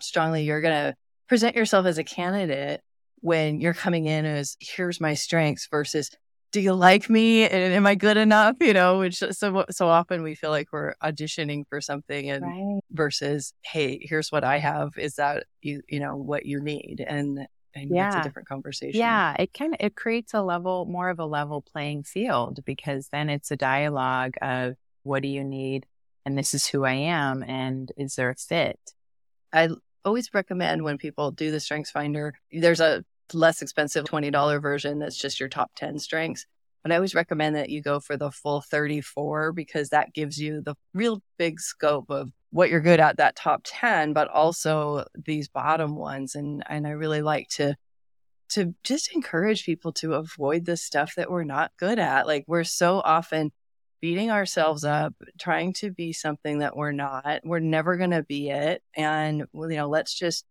strongly 0.00 0.44
you're 0.44 0.60
going 0.60 0.92
to 0.92 0.96
present 1.28 1.56
yourself 1.56 1.86
as 1.86 1.96
a 1.96 2.04
candidate 2.04 2.82
when 3.20 3.60
you're 3.60 3.74
coming 3.74 4.06
in 4.06 4.24
as 4.24 4.56
here's 4.60 5.00
my 5.00 5.14
strengths 5.14 5.68
versus 5.70 6.10
do 6.52 6.60
you 6.60 6.72
like 6.72 7.10
me 7.10 7.46
and 7.46 7.74
am 7.74 7.86
I 7.86 7.94
good 7.96 8.16
enough? 8.16 8.56
You 8.60 8.72
know, 8.72 9.00
which 9.00 9.22
uh, 9.22 9.32
so 9.32 9.64
so 9.70 9.88
often 9.88 10.22
we 10.22 10.34
feel 10.34 10.50
like 10.50 10.68
we're 10.72 10.94
auditioning 11.02 11.64
for 11.68 11.80
something 11.80 12.30
and 12.30 12.42
right. 12.42 12.80
versus 12.90 13.52
hey, 13.62 13.98
here's 14.00 14.30
what 14.30 14.44
I 14.44 14.58
have. 14.58 14.90
Is 14.96 15.16
that 15.16 15.44
you 15.60 15.82
you 15.88 16.00
know 16.00 16.16
what 16.16 16.46
you 16.46 16.60
need 16.60 17.04
and 17.06 17.46
and 17.74 17.90
yeah. 17.90 18.08
it's 18.08 18.16
a 18.16 18.22
different 18.22 18.48
conversation. 18.48 18.98
Yeah, 18.98 19.36
it 19.38 19.52
kind 19.52 19.74
of 19.74 19.80
it 19.84 19.96
creates 19.96 20.32
a 20.32 20.42
level 20.42 20.86
more 20.86 21.10
of 21.10 21.18
a 21.18 21.26
level 21.26 21.60
playing 21.60 22.04
field 22.04 22.64
because 22.64 23.08
then 23.12 23.28
it's 23.28 23.50
a 23.50 23.56
dialogue 23.56 24.34
of 24.40 24.76
what 25.02 25.22
do 25.22 25.28
you 25.28 25.44
need 25.44 25.86
and 26.24 26.36
this 26.36 26.54
is 26.54 26.66
who 26.66 26.84
I 26.84 26.94
am 26.94 27.44
and 27.44 27.92
is 27.96 28.16
there 28.16 28.30
a 28.30 28.34
fit. 28.34 28.80
I 29.52 29.68
always 30.06 30.32
recommend 30.32 30.82
when 30.84 30.96
people 30.96 31.32
do 31.32 31.50
the 31.50 31.60
strengths 31.60 31.90
finder, 31.90 32.34
there's 32.52 32.80
a 32.80 33.04
less 33.34 33.60
expensive 33.60 34.04
$20 34.04 34.62
version 34.62 35.00
that's 35.00 35.18
just 35.18 35.40
your 35.40 35.48
top 35.48 35.72
10 35.76 35.98
strengths. 35.98 36.46
But 36.82 36.92
I 36.92 36.94
always 36.94 37.16
recommend 37.16 37.56
that 37.56 37.68
you 37.68 37.82
go 37.82 37.98
for 37.98 38.16
the 38.16 38.30
full 38.30 38.60
34 38.60 39.52
because 39.52 39.88
that 39.88 40.14
gives 40.14 40.40
you 40.40 40.62
the 40.62 40.76
real 40.94 41.20
big 41.36 41.58
scope 41.60 42.08
of 42.10 42.30
what 42.50 42.70
you're 42.70 42.80
good 42.80 43.00
at 43.00 43.16
that 43.16 43.34
top 43.34 43.62
10, 43.64 44.12
but 44.12 44.28
also 44.28 45.04
these 45.14 45.48
bottom 45.48 45.96
ones. 45.96 46.36
And 46.36 46.62
and 46.68 46.86
I 46.86 46.90
really 46.90 47.22
like 47.22 47.48
to 47.54 47.74
to 48.50 48.72
just 48.84 49.12
encourage 49.12 49.64
people 49.64 49.92
to 49.94 50.14
avoid 50.14 50.64
the 50.64 50.76
stuff 50.76 51.16
that 51.16 51.28
we're 51.28 51.42
not 51.42 51.72
good 51.76 51.98
at. 51.98 52.28
Like 52.28 52.44
we're 52.46 52.62
so 52.62 53.02
often 53.04 53.50
beating 54.06 54.30
ourselves 54.30 54.84
up, 54.84 55.14
trying 55.36 55.72
to 55.72 55.90
be 55.90 56.12
something 56.12 56.60
that 56.60 56.76
we're 56.76 56.92
not. 56.92 57.40
We're 57.42 57.58
never 57.58 57.96
going 57.96 58.12
to 58.12 58.22
be 58.22 58.50
it. 58.50 58.80
And, 58.94 59.46
you 59.52 59.68
know, 59.70 59.88
let's 59.88 60.14
just 60.14 60.44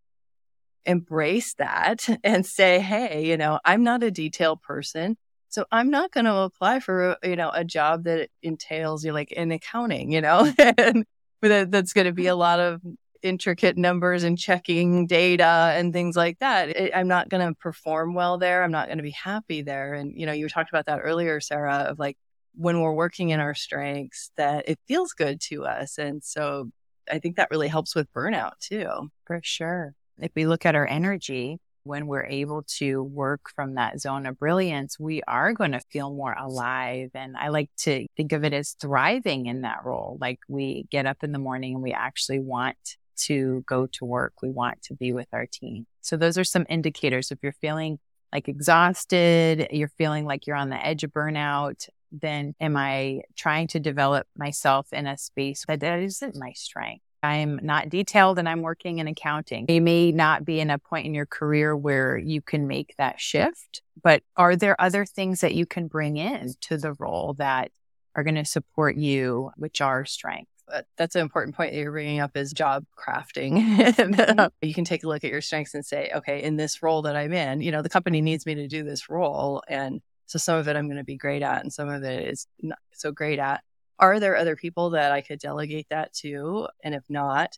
embrace 0.86 1.54
that 1.54 2.06
and 2.26 2.46
say, 2.46 2.82
hey, 2.82 3.26
you 3.26 3.38
know, 3.38 3.62
I'm 3.64 3.82
not 3.86 4.04
a 4.04 4.12
detail 4.12 4.58
person. 4.58 5.16
So 5.48 5.64
I'm 5.72 5.90
not 5.90 6.12
going 6.12 6.26
to 6.26 6.36
apply 6.36 6.82
for, 6.82 7.16
you 7.24 7.38
know, 7.38 7.50
a 7.50 7.64
job 7.64 8.04
that 8.04 8.28
entails 8.44 9.06
you 9.06 9.14
like 9.14 9.32
in 9.32 9.54
accounting, 9.54 10.12
you 10.12 10.20
know, 10.20 10.52
and 10.78 11.06
that's 11.42 11.94
going 11.94 12.08
to 12.08 12.12
be 12.12 12.28
a 12.28 12.32
mm-hmm. 12.32 12.40
lot 12.40 12.60
of 12.60 12.82
intricate 13.24 13.78
numbers 13.78 14.26
and 14.26 14.38
checking 14.38 15.08
data 15.08 15.72
and 15.76 15.94
things 15.94 16.18
like 16.18 16.40
that. 16.40 16.68
It, 16.72 16.92
I'm 16.94 17.08
not 17.08 17.30
going 17.30 17.48
to 17.48 17.56
perform 17.58 18.16
well 18.16 18.38
there. 18.38 18.66
I'm 18.66 18.72
not 18.72 18.88
going 18.88 18.98
to 18.98 19.04
be 19.04 19.12
happy 19.12 19.62
there. 19.62 19.94
And, 19.94 20.12
you 20.14 20.26
know, 20.26 20.34
you 20.34 20.50
talked 20.50 20.72
about 20.72 20.88
that 20.88 21.00
earlier, 21.02 21.40
Sara, 21.40 21.76
of 21.88 22.00
like 22.00 22.18
when 22.58 22.82
we're 22.82 22.94
working 22.94 23.30
in 23.30 23.40
our 23.40 23.54
strengths, 23.54 24.32
that 24.38 24.68
it 24.68 24.80
feels 24.88 25.14
good 25.14 25.42
to 25.42 25.66
us. 25.66 25.98
And 25.98 26.24
so 26.24 26.72
I 27.12 27.20
think 27.20 27.36
that 27.36 27.50
really 27.52 27.68
helps 27.68 27.96
with 27.96 28.12
burnout 28.14 28.60
too. 28.60 29.12
For 29.26 29.40
sure. 29.44 29.94
If 30.20 30.32
we 30.36 30.46
look 30.46 30.66
at 30.66 30.76
our 30.76 30.88
energy, 30.88 31.60
when 31.84 32.08
we're 32.08 32.26
able 32.26 32.64
to 32.64 33.04
work 33.04 33.50
from 33.56 33.76
that 33.76 34.00
zone 34.00 34.26
of 34.26 34.40
brilliance, 34.40 35.00
we 35.00 35.22
are 35.28 35.54
going 35.54 35.74
to 35.74 35.80
feel 35.92 36.12
more 36.12 36.34
alive. 36.34 37.12
And 37.14 37.38
I 37.38 37.50
like 37.50 37.70
to 37.80 38.08
think 38.18 38.32
of 38.32 38.44
it 38.44 38.54
as 38.54 38.72
thriving 38.82 39.46
in 39.46 39.62
that 39.62 39.86
role. 39.86 40.18
Like 40.20 40.40
we 40.50 40.88
get 40.90 41.06
up 41.06 41.24
in 41.24 41.32
the 41.32 41.40
morning 41.40 41.76
and 41.76 41.84
we 41.84 41.92
actually 41.92 42.40
want 42.40 42.78
to 43.18 43.64
go 43.68 43.86
to 43.86 44.06
work. 44.06 44.34
We 44.42 44.50
want 44.50 44.82
to 44.84 44.96
be 44.96 45.14
with 45.14 45.28
our 45.32 45.46
team. 45.46 45.86
So 46.02 46.18
those 46.18 46.38
are 46.38 46.44
some 46.44 46.66
indicators. 46.70 47.32
If 47.32 47.40
you're 47.44 47.52
feeling 47.52 48.00
like 48.34 48.50
exhausted, 48.50 49.68
you're 49.72 49.92
feeling 49.98 50.26
like 50.26 50.48
you're 50.48 50.56
on 50.56 50.70
the 50.70 50.84
edge 50.84 51.04
of 51.04 51.12
burnout, 51.12 51.88
then 52.12 52.56
am 52.60 52.78
I 52.78 53.22
trying 53.36 53.68
to 53.68 53.80
develop 53.80 54.28
myself 54.38 54.92
in 54.92 55.08
a 55.08 55.18
space 55.18 55.66
that, 55.68 55.80
that 55.82 56.00
isn't 56.00 56.36
my 56.36 56.52
strength? 56.54 57.04
I'm 57.26 57.60
not 57.64 57.90
detailed 57.90 58.38
and 58.40 58.48
I'm 58.48 58.62
working 58.62 59.00
in 59.00 59.08
accounting. 59.08 59.66
You 59.68 59.82
may 59.82 60.12
not 60.12 60.46
be 60.46 60.60
in 60.60 60.70
a 60.70 60.78
point 60.78 61.08
in 61.08 61.14
your 61.14 61.26
career 61.26 61.76
where 61.76 62.18
you 62.18 62.42
can 62.42 62.68
make 62.68 62.94
that 62.98 63.20
shift, 63.20 63.82
but 64.02 64.22
are 64.38 64.56
there 64.56 64.80
other 64.80 65.06
things 65.06 65.42
that 65.42 65.56
you 65.56 65.66
can 65.66 65.88
bring 65.88 66.18
in 66.18 66.54
to 66.62 66.78
the 66.78 66.94
role 66.94 67.34
that 67.40 67.72
are 68.16 68.24
going 68.24 68.36
to 68.36 68.46
support 68.46 68.96
you, 68.96 69.52
which 69.58 69.82
are 69.82 70.06
strengths? 70.06 70.52
That's 70.98 71.16
an 71.16 71.22
important 71.22 71.56
point 71.56 71.74
that 71.74 71.78
you're 71.78 71.92
bringing 71.92 72.20
up 72.20 72.36
is 72.36 72.52
job 72.52 72.86
crafting. 72.98 73.54
Mm-hmm. 73.54 74.46
you 74.68 74.74
can 74.74 74.84
take 74.86 75.04
a 75.04 75.08
look 75.08 75.24
at 75.24 75.30
your 75.30 75.42
strengths 75.42 75.76
and 75.76 75.86
say, 75.86 76.12
okay, 76.16 76.42
in 76.42 76.56
this 76.56 76.82
role 76.82 77.04
that 77.04 77.16
I'm 77.16 77.34
in, 77.34 77.62
you 77.62 77.72
know, 77.72 77.84
the 77.84 77.90
company 77.90 78.22
needs 78.22 78.46
me 78.46 78.56
to 78.56 78.68
do 78.68 78.84
this 78.84 79.10
role. 79.10 79.62
And 79.68 80.02
so 80.26 80.40
some 80.40 80.58
of 80.58 80.68
it 80.68 80.76
I'm 80.76 80.88
going 80.88 80.98
to 80.98 81.04
be 81.04 81.18
great 81.18 81.42
at 81.42 81.62
and 81.62 81.72
some 81.72 81.90
of 81.90 82.04
it 82.04 82.28
is 82.28 82.48
not 82.62 82.80
so 82.94 83.12
great 83.12 83.40
at 83.40 83.62
are 84.00 84.20
there 84.20 84.36
other 84.36 84.56
people 84.56 84.92
that 84.92 85.12
I 85.12 85.22
could 85.22 85.40
delegate 85.40 85.88
that 85.90 86.14
to? 86.16 86.68
And 86.84 86.94
if 86.94 87.04
not, 87.10 87.58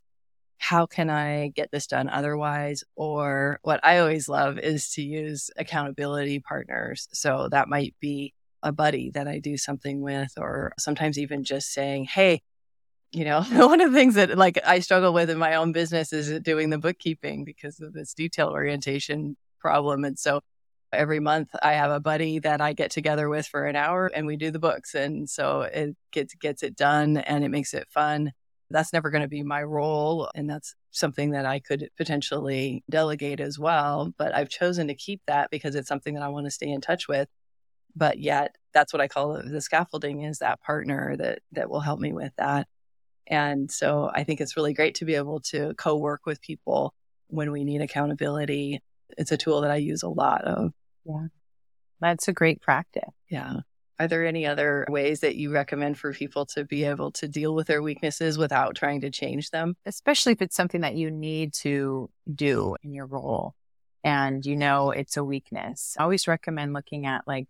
how 0.59 0.85
can 0.85 1.09
I 1.09 1.49
get 1.49 1.71
this 1.71 1.87
done 1.87 2.09
otherwise? 2.09 2.83
Or 2.95 3.59
what 3.63 3.79
I 3.83 3.99
always 3.99 4.29
love 4.29 4.59
is 4.59 4.91
to 4.93 5.01
use 5.01 5.49
accountability 5.57 6.39
partners. 6.39 7.07
So 7.11 7.47
that 7.51 7.69
might 7.69 7.95
be 7.99 8.33
a 8.63 8.71
buddy 8.71 9.11
that 9.11 9.27
I 9.27 9.39
do 9.39 9.57
something 9.57 10.01
with, 10.01 10.33
or 10.37 10.73
sometimes 10.79 11.17
even 11.17 11.43
just 11.43 11.71
saying, 11.71 12.05
Hey, 12.05 12.41
you 13.11 13.23
know, 13.23 13.41
one 13.51 13.81
of 13.81 13.91
the 13.91 13.97
things 13.97 14.15
that 14.15 14.37
like 14.37 14.59
I 14.65 14.79
struggle 14.79 15.13
with 15.13 15.29
in 15.29 15.37
my 15.37 15.55
own 15.55 15.71
business 15.71 16.13
is 16.13 16.39
doing 16.41 16.69
the 16.69 16.77
bookkeeping 16.77 17.45
because 17.45 17.79
of 17.79 17.93
this 17.93 18.13
detail 18.13 18.49
orientation 18.49 19.37
problem. 19.59 20.03
And 20.03 20.19
so 20.19 20.41
every 20.93 21.19
month 21.19 21.49
I 21.61 21.73
have 21.73 21.91
a 21.91 21.99
buddy 21.99 22.39
that 22.39 22.61
I 22.61 22.73
get 22.73 22.91
together 22.91 23.29
with 23.29 23.47
for 23.47 23.65
an 23.65 23.75
hour 23.75 24.07
and 24.07 24.25
we 24.25 24.37
do 24.37 24.51
the 24.51 24.59
books. 24.59 24.95
And 24.95 25.29
so 25.29 25.61
it 25.61 25.95
gets 26.11 26.33
gets 26.35 26.63
it 26.63 26.75
done 26.75 27.17
and 27.17 27.43
it 27.43 27.49
makes 27.49 27.73
it 27.73 27.87
fun. 27.89 28.31
That's 28.69 28.93
never 28.93 29.09
going 29.09 29.21
to 29.21 29.29
be 29.29 29.43
my 29.43 29.63
role. 29.63 30.29
And 30.35 30.49
that's 30.49 30.75
something 30.91 31.31
that 31.31 31.45
I 31.45 31.59
could 31.59 31.89
potentially 31.97 32.83
delegate 32.89 33.39
as 33.39 33.57
well. 33.57 34.13
But 34.17 34.35
I've 34.35 34.49
chosen 34.49 34.87
to 34.87 34.95
keep 34.95 35.21
that 35.27 35.49
because 35.51 35.75
it's 35.75 35.87
something 35.87 36.15
that 36.15 36.23
I 36.23 36.29
want 36.29 36.47
to 36.47 36.51
stay 36.51 36.69
in 36.69 36.81
touch 36.81 37.07
with. 37.07 37.29
But 37.95 38.19
yet 38.19 38.55
that's 38.73 38.93
what 38.93 39.01
I 39.01 39.07
call 39.07 39.41
the 39.43 39.61
scaffolding 39.61 40.23
is 40.23 40.39
that 40.39 40.61
partner 40.61 41.15
that 41.17 41.39
that 41.53 41.69
will 41.69 41.79
help 41.79 41.99
me 41.99 42.13
with 42.13 42.33
that. 42.37 42.67
And 43.25 43.69
so 43.71 44.09
I 44.13 44.23
think 44.23 44.39
it's 44.39 44.55
really 44.55 44.73
great 44.73 44.95
to 44.95 45.05
be 45.05 45.15
able 45.15 45.41
to 45.51 45.73
co-work 45.75 46.25
with 46.25 46.41
people 46.41 46.93
when 47.27 47.51
we 47.51 47.65
need 47.65 47.81
accountability 47.81 48.81
it's 49.17 49.31
a 49.31 49.37
tool 49.37 49.61
that 49.61 49.71
I 49.71 49.77
use 49.77 50.03
a 50.03 50.09
lot 50.09 50.43
of. 50.43 50.71
Yeah. 51.07 51.27
That's 51.99 52.27
a 52.27 52.33
great 52.33 52.61
practice. 52.61 53.09
Yeah. 53.29 53.57
Are 53.99 54.07
there 54.07 54.25
any 54.25 54.45
other 54.45 54.85
ways 54.89 55.21
that 55.21 55.35
you 55.35 55.51
recommend 55.51 55.97
for 55.97 56.13
people 56.13 56.45
to 56.47 56.63
be 56.63 56.83
able 56.83 57.11
to 57.13 57.27
deal 57.27 57.55
with 57.55 57.65
their 57.65 57.81
weaknesses 57.81 58.37
without 58.37 58.75
trying 58.75 59.01
to 59.01 59.09
change 59.09 59.49
them? 59.49 59.75
Especially 59.87 60.33
if 60.33 60.41
it's 60.41 60.55
something 60.55 60.81
that 60.81 60.95
you 60.95 61.09
need 61.09 61.53
to 61.55 62.09
do 62.33 62.75
in 62.83 62.93
your 62.93 63.07
role 63.07 63.55
and 64.03 64.45
you 64.45 64.55
know 64.55 64.91
it's 64.91 65.17
a 65.17 65.23
weakness. 65.23 65.95
I 65.97 66.03
always 66.03 66.27
recommend 66.27 66.73
looking 66.73 67.05
at 67.05 67.27
like, 67.27 67.47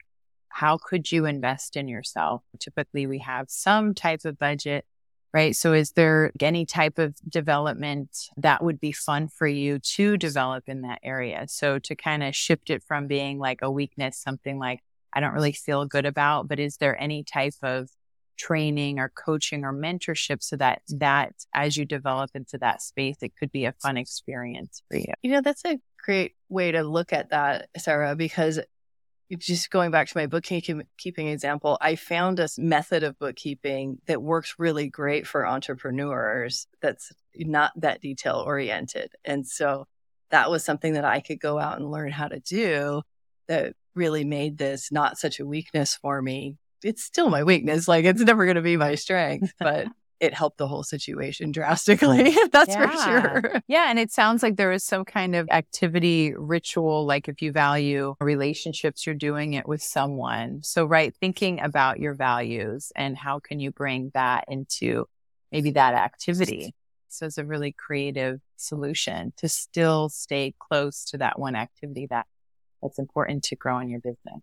how 0.50 0.78
could 0.78 1.12
you 1.12 1.26
invest 1.26 1.76
in 1.76 1.88
yourself? 1.88 2.44
Typically, 2.60 3.06
we 3.06 3.20
have 3.20 3.48
some 3.50 3.94
type 3.94 4.24
of 4.26 4.40
budget 4.40 4.86
right? 5.34 5.56
So 5.56 5.74
is 5.74 5.92
there 5.92 6.32
any 6.40 6.66
type 6.66 6.98
of 7.00 7.16
development 7.28 8.10
that 8.38 8.64
would 8.64 8.80
be 8.80 8.92
fun 8.92 9.28
for 9.28 9.48
you 9.48 9.80
to 9.80 10.18
develop 10.18 10.64
in 10.68 10.82
that 10.82 11.00
area? 11.04 11.46
So 11.48 11.80
to 11.80 11.96
kind 11.96 12.24
of 12.24 12.36
shift 12.36 12.70
it 12.70 12.84
from 12.84 13.08
being 13.08 13.40
like 13.40 13.60
a 13.62 13.72
weakness, 13.72 14.18
something 14.18 14.58
like 14.58 14.82
I 15.14 15.20
don't 15.20 15.34
really 15.34 15.52
feel 15.52 15.86
good 15.86 16.06
about, 16.06 16.48
but 16.48 16.60
is 16.60 16.78
there 16.78 17.00
any 17.02 17.24
type 17.24 17.56
of 17.64 17.90
training 18.38 19.00
or 19.00 19.10
coaching 19.10 19.64
or 19.64 19.74
mentorship 19.74 20.44
so 20.44 20.56
that 20.56 20.82
that 20.90 21.34
as 21.54 21.76
you 21.76 21.86
develop 21.86 22.30
into 22.36 22.58
that 22.58 22.82
space 22.82 23.18
it 23.22 23.34
could 23.36 23.52
be 23.52 23.66
a 23.66 23.74
fun 23.82 23.98
experience 23.98 24.84
for 24.88 24.98
you 24.98 25.12
you 25.24 25.32
know 25.32 25.42
that's 25.42 25.66
a 25.66 25.80
great 26.04 26.36
way 26.48 26.72
to 26.72 26.84
look 26.84 27.12
at 27.12 27.32
that 27.32 27.68
sara 27.78 28.16
because 28.16 28.60
just 29.38 29.70
going 29.70 29.92
back 29.92 30.08
to 30.08 30.18
my 30.18 30.26
bookkeeping 30.26 31.28
example 31.28 31.78
i 31.82 31.96
found 31.96 32.40
a 32.40 32.48
method 32.58 33.04
of 33.04 33.18
bookkeeping 33.20 34.00
that 34.06 34.22
works 34.22 34.56
really 34.58 34.88
great 34.88 35.28
for 35.28 35.46
entrepreneurs 35.46 36.68
that's 36.82 37.12
not 37.36 37.72
that 37.76 38.02
detail 38.02 38.44
oriented 38.46 39.12
and 39.26 39.46
so 39.46 39.86
that 40.30 40.50
was 40.50 40.64
something 40.64 40.94
that 40.94 41.06
i 41.06 41.20
could 41.20 41.40
go 41.40 41.60
out 41.60 41.78
and 41.78 41.92
learn 41.92 42.12
how 42.12 42.28
to 42.28 42.40
do 42.40 43.02
that 43.48 43.74
really 43.96 44.24
made 44.24 44.58
this 44.58 44.92
not 44.92 45.18
such 45.18 45.40
a 45.40 45.46
weakness 45.46 45.96
for 45.96 46.22
me 46.22 46.56
it's 46.84 47.04
still 47.04 47.30
my 47.30 47.44
weakness. 47.44 47.88
Like 47.88 48.06
it's 48.06 48.22
never 48.22 48.46
going 48.46 48.56
to 48.56 48.62
be 48.62 48.78
my 48.78 48.96
strength, 48.96 49.54
but 49.60 49.88
it 50.20 50.34
helped 50.34 50.58
the 50.58 50.68
whole 50.68 50.84
situation 50.84 51.52
drastically. 51.54 52.36
That's 52.52 52.70
yeah. 52.70 52.90
for 52.90 52.98
sure. 52.98 53.62
Yeah. 53.68 53.88
And 53.90 54.00
it 54.00 54.12
sounds 54.12 54.44
like 54.44 54.56
there 54.56 54.72
is 54.72 54.84
some 54.84 55.04
kind 55.06 55.36
of 55.36 55.48
activity 55.52 56.34
ritual. 56.36 57.06
Like 57.06 57.28
if 57.28 57.42
you 57.42 57.52
value 57.52 58.16
relationships, 58.20 59.06
you're 59.06 59.16
doing 59.16 59.54
it 59.54 59.68
with 59.68 59.82
someone. 59.82 60.64
So, 60.64 60.86
right, 60.86 61.14
thinking 61.20 61.60
about 61.60 62.00
your 62.00 62.14
values 62.14 62.92
and 62.96 63.18
how 63.18 63.40
can 63.40 63.60
you 63.60 63.72
bring 63.72 64.12
that 64.14 64.46
into 64.48 65.06
maybe 65.52 65.72
that 65.72 65.94
activity. 65.94 66.74
So 67.10 67.26
it's 67.26 67.38
a 67.38 67.46
really 67.46 67.72
creative 67.72 68.40
solution 68.58 69.34
to 69.38 69.50
still 69.50 70.10
stay 70.10 70.54
close 70.60 71.06
to 71.06 71.18
that 71.20 71.40
one 71.40 71.56
activity 71.56 72.08
that 72.10 72.26
that's 72.82 73.00
important 73.00 73.44
to 73.46 73.56
grow 73.56 73.80
in 73.80 73.90
your 73.90 74.00
business. 74.00 74.42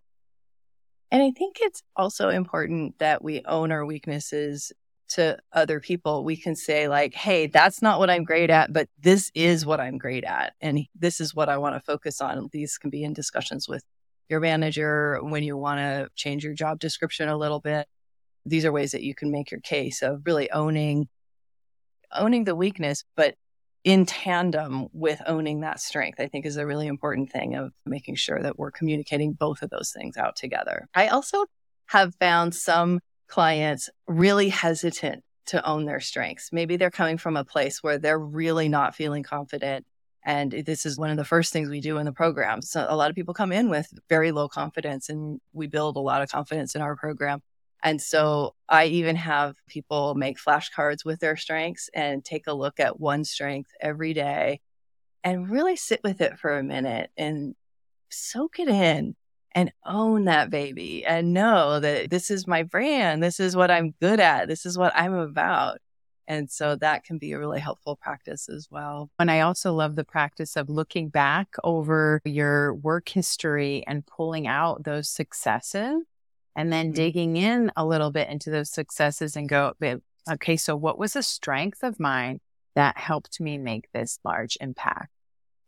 And 1.11 1.23
I 1.23 1.31
think 1.31 1.59
it's 1.61 1.83
also 1.95 2.31
important 2.31 2.99
that 2.99 3.23
we 3.23 3.43
own 3.45 3.71
our 3.71 3.87
weaknesses 3.87 4.73
to 5.11 5.39
other 5.53 5.81
people. 5.81 6.25
We 6.25 6.37
can 6.37 6.57
say, 6.57 6.89
like, 6.89 7.15
hey, 7.15 7.47
that's 7.47 7.83
not 7.83 7.99
what 7.99 8.11
I'm 8.11 8.25
great 8.25 8.51
at, 8.51 8.73
but 8.73 8.89
this 9.01 9.31
is 9.35 9.67
what 9.67 9.81
I'm 9.81 9.99
great 9.99 10.25
at. 10.25 10.55
And 10.61 10.81
this 10.95 11.21
is 11.21 11.35
what 11.35 11.49
I 11.49 11.59
want 11.59 11.77
to 11.77 11.81
focus 11.81 12.21
on. 12.21 12.49
These 12.53 12.79
can 12.79 12.91
be 12.91 13.05
in 13.05 13.13
discussions 13.13 13.69
with 13.69 13.85
your 14.29 14.41
manager 14.41 15.19
when 15.23 15.43
you 15.43 15.57
want 15.57 15.79
to 15.79 16.09
change 16.15 16.45
your 16.45 16.55
job 16.55 16.81
description 16.81 17.29
a 17.29 17.37
little 17.37 17.61
bit. 17.61 17.87
These 18.47 18.65
are 18.65 18.73
ways 18.73 18.93
that 18.93 19.03
you 19.03 19.15
can 19.15 19.31
make 19.31 19.51
your 19.51 19.61
case 19.61 20.03
of 20.03 20.23
really 20.25 20.51
owning 20.51 21.09
owning 22.13 22.45
the 22.45 22.55
weakness, 22.55 23.05
but 23.17 23.35
in 23.83 24.07
tandem 24.07 24.89
with 24.93 25.21
owning 25.27 25.61
that 25.61 25.81
strength, 25.81 26.21
I 26.21 26.27
think 26.29 26.47
is 26.47 26.57
a 26.57 26.67
really 26.67 26.87
important 26.87 27.31
thing 27.31 27.55
of 27.55 27.73
making 27.85 28.15
sure 28.15 28.41
that 28.41 28.59
we're 28.59 28.71
communicating 28.71 29.33
both 29.33 29.63
of 29.63 29.71
those 29.71 29.91
things 29.91 30.17
out 30.17 30.37
together. 30.37 30.89
I 30.95 31.09
also 31.09 31.45
have 31.87 32.15
found 32.15 32.55
some 32.55 33.01
clients 33.29 33.91
really 34.07 34.49
hesitant 34.49 35.23
to 35.47 35.67
own 35.67 35.85
their 35.85 36.01
strengths. 36.01 36.51
Maybe 36.53 36.77
they're 36.77 36.91
coming 36.91 37.19
from 37.19 37.37
a 37.37 37.45
place 37.45 37.83
where 37.83 37.99
they're 37.99 38.19
really 38.19 38.69
not 38.69 38.95
feeling 38.95 39.23
confident. 39.23 39.85
And 40.25 40.53
this 40.53 40.87
is 40.87 40.97
one 40.97 41.11
of 41.11 41.19
the 41.19 41.25
first 41.25 41.53
things 41.53 41.69
we 41.69 41.81
do 41.81 41.99
in 41.99 42.07
the 42.07 42.13
program. 42.13 42.63
So 42.63 42.87
a 42.89 42.97
lot 42.97 43.11
of 43.11 43.17
people 43.17 43.35
come 43.35 43.53
in 43.53 43.69
with 43.69 43.93
very 44.09 44.33
low 44.33 44.49
confidence 44.49 45.11
and 45.11 45.41
we 45.53 45.67
build 45.67 45.97
a 45.97 46.01
lot 46.01 46.23
of 46.23 46.31
confidence 46.31 46.75
in 46.75 46.81
our 46.81 46.97
program. 46.97 47.41
And 47.83 48.01
so 48.01 48.55
I 48.67 48.87
even 48.87 49.17
have 49.17 49.57
people 49.69 50.15
make 50.15 50.39
flashcards 50.39 51.05
with 51.05 51.21
their 51.21 51.37
strengths 51.37 51.91
and 51.93 52.25
take 52.25 52.47
a 52.47 52.55
look 52.55 52.81
at 52.81 52.99
one 52.99 53.25
strength 53.25 53.71
every 53.79 54.15
day 54.15 54.61
and 55.23 55.51
really 55.51 55.77
sit 55.77 56.01
with 56.03 56.23
it 56.23 56.39
for 56.39 56.57
a 56.57 56.63
minute 56.63 57.11
and 57.19 57.55
soak 58.09 58.59
it 58.59 58.69
in 58.69 59.15
and 59.55 59.73
own 59.87 60.25
that 60.25 60.51
baby 60.51 61.05
and 61.05 61.33
know 61.33 61.79
that 61.81 62.11
this 62.11 62.31
is 62.31 62.47
my 62.47 62.63
brand. 62.63 63.23
This 63.23 63.39
is 63.39 63.55
what 63.55 63.71
I'm 63.71 63.95
good 64.01 64.21
at. 64.21 64.49
This 64.49 64.67
is 64.67 64.77
what 64.77 64.93
I'm 64.97 65.15
about. 65.15 65.79
And 66.27 66.51
so 66.51 66.75
that 66.77 67.05
can 67.05 67.19
be 67.19 67.33
a 67.33 67.39
really 67.39 67.61
helpful 67.61 67.97
practice 67.97 68.49
as 68.49 68.69
well. 68.71 69.11
And 69.19 69.31
I 69.31 69.41
also 69.41 69.75
love 69.75 69.95
the 69.95 70.05
practice 70.05 70.57
of 70.57 70.71
looking 70.71 71.09
back 71.09 71.49
over 71.63 72.21
your 72.25 72.75
work 72.75 73.11
history 73.11 73.85
and 73.87 74.07
pulling 74.07 74.47
out 74.47 74.85
those 74.85 75.09
successes 75.09 76.03
and 76.57 76.73
then 76.73 76.87
mm-hmm. 76.87 76.95
digging 76.95 77.37
in 77.37 77.71
a 77.77 77.85
little 77.85 78.11
bit 78.11 78.29
into 78.29 78.51
those 78.51 78.71
successes 78.71 79.37
and 79.37 79.49
go, 79.49 79.75
okay, 80.31 80.57
so 80.57 80.75
what 80.75 80.99
was 80.99 81.15
a 81.15 81.23
strength 81.23 81.83
of 81.83 82.01
mine 82.01 82.41
that 82.75 82.97
helped 82.97 83.39
me 83.41 83.59
make 83.59 83.93
this 83.93 84.19
large 84.25 84.57
impact? 84.61 85.14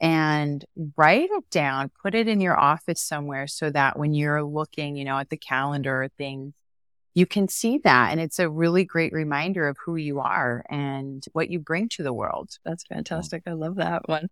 And 0.01 0.65
write 0.97 1.31
it 1.31 1.51
down, 1.51 1.91
put 2.03 2.15
it 2.15 2.29
in 2.29 2.41
your 2.41 2.59
office 2.59 3.01
somewhere 3.01 3.47
so 3.47 3.71
that 3.71 3.99
when 3.99 4.13
you're 4.13 4.43
looking, 4.43 4.97
you 4.97 5.05
know, 5.05 5.19
at 5.19 5.31
the 5.31 5.39
calendar 5.39 6.03
or 6.03 6.09
things, 6.09 6.53
you 7.15 7.25
can 7.25 7.49
see 7.49 7.79
that. 7.79 8.11
And 8.11 8.21
it's 8.21 8.39
a 8.39 8.51
really 8.51 8.85
great 8.85 9.15
reminder 9.15 9.67
of 9.69 9.79
who 9.85 9.97
you 9.97 10.21
are 10.21 10.65
and 10.69 11.25
what 11.33 11.49
you 11.49 11.59
bring 11.59 11.89
to 11.91 12.03
the 12.03 12.13
world. 12.13 12.51
That's 12.63 12.85
fantastic. 12.85 13.45
I 13.47 13.53
love 13.53 13.77
that 13.77 14.07
one. 14.07 14.29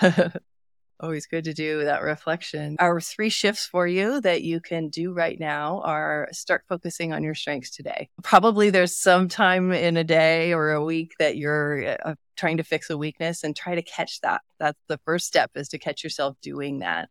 Always 1.00 1.26
good 1.26 1.44
to 1.44 1.52
do 1.52 1.84
that 1.84 2.02
reflection. 2.02 2.76
Our 2.78 3.00
three 3.00 3.28
shifts 3.28 3.66
for 3.66 3.86
you 3.86 4.20
that 4.20 4.42
you 4.42 4.60
can 4.60 4.88
do 4.88 5.12
right 5.12 5.38
now 5.38 5.80
are 5.84 6.28
start 6.30 6.64
focusing 6.68 7.12
on 7.12 7.24
your 7.24 7.34
strengths 7.34 7.70
today. 7.70 8.08
Probably 8.22 8.70
there's 8.70 8.96
some 8.96 9.28
time 9.28 9.72
in 9.72 9.96
a 9.96 10.04
day 10.04 10.52
or 10.52 10.70
a 10.70 10.84
week 10.84 11.14
that 11.18 11.36
you're 11.36 11.96
uh, 12.04 12.14
trying 12.36 12.58
to 12.58 12.62
fix 12.62 12.90
a 12.90 12.98
weakness 12.98 13.42
and 13.42 13.56
try 13.56 13.74
to 13.74 13.82
catch 13.82 14.20
that. 14.20 14.42
That's 14.60 14.78
the 14.88 15.00
first 15.04 15.26
step 15.26 15.50
is 15.56 15.68
to 15.70 15.78
catch 15.78 16.04
yourself 16.04 16.36
doing 16.40 16.78
that 16.78 17.08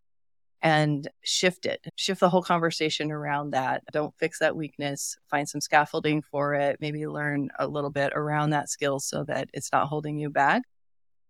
and 0.62 1.10
shift 1.22 1.66
it. 1.66 1.86
Shift 1.98 2.22
the 2.22 2.30
whole 2.30 2.42
conversation 2.42 3.12
around 3.12 3.52
that. 3.52 3.84
Don't 3.92 4.16
fix 4.18 4.40
that 4.40 4.56
weakness. 4.56 5.18
Find 5.30 5.48
some 5.48 5.60
scaffolding 5.60 6.22
for 6.22 6.54
it. 6.54 6.78
Maybe 6.80 7.06
learn 7.06 7.50
a 7.60 7.68
little 7.68 7.90
bit 7.90 8.14
around 8.16 8.52
that 8.52 8.70
skill 8.70 9.02
so 9.02 9.26
that 9.26 9.50
it's 9.54 9.74
not 9.74 9.88
holding 9.88 10.18
you 10.18 10.30
back 10.30 10.64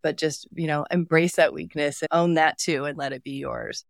but 0.03 0.17
just, 0.17 0.47
you 0.53 0.67
know, 0.67 0.85
embrace 0.91 1.37
that 1.37 1.53
weakness 1.53 2.01
and 2.01 2.09
own 2.11 2.35
that 2.35 2.59
too 2.59 2.85
and 2.85 2.97
let 2.97 3.13
it 3.13 3.23
be 3.23 3.31
yours. 3.31 3.85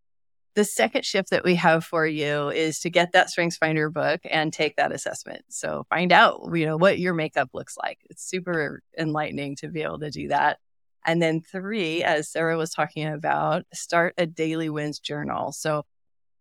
The 0.56 0.64
second 0.64 1.04
shift 1.04 1.32
that 1.32 1.44
we 1.44 1.56
have 1.56 1.84
for 1.84 2.06
you 2.06 2.50
is 2.50 2.80
to 2.82 2.92
get 2.92 3.14
that 3.14 3.32
Strengths 3.32 3.58
Finder 3.58 3.90
book 3.90 4.22
and 4.30 4.54
take 4.54 4.76
that 4.76 4.92
assessment. 4.92 5.42
So 5.50 5.86
find 5.90 6.12
out, 6.12 6.48
you 6.54 6.68
know, 6.68 6.78
what 6.78 7.00
your 7.00 7.16
makeup 7.16 7.50
looks 7.54 7.76
like. 7.76 7.98
It's 8.10 8.24
super 8.24 8.84
enlightening 8.98 9.56
to 9.58 9.68
be 9.68 9.82
able 9.82 10.00
to 10.00 10.12
do 10.12 10.28
that. 10.28 10.60
And 11.06 11.22
then 11.22 11.42
three, 11.42 12.04
as 12.04 12.30
Sara 12.30 12.56
was 12.56 12.70
talking 12.70 13.08
about, 13.08 13.66
start 13.74 14.14
a 14.18 14.28
daily 14.28 14.70
wins 14.70 15.00
journal. 15.00 15.52
So 15.52 15.86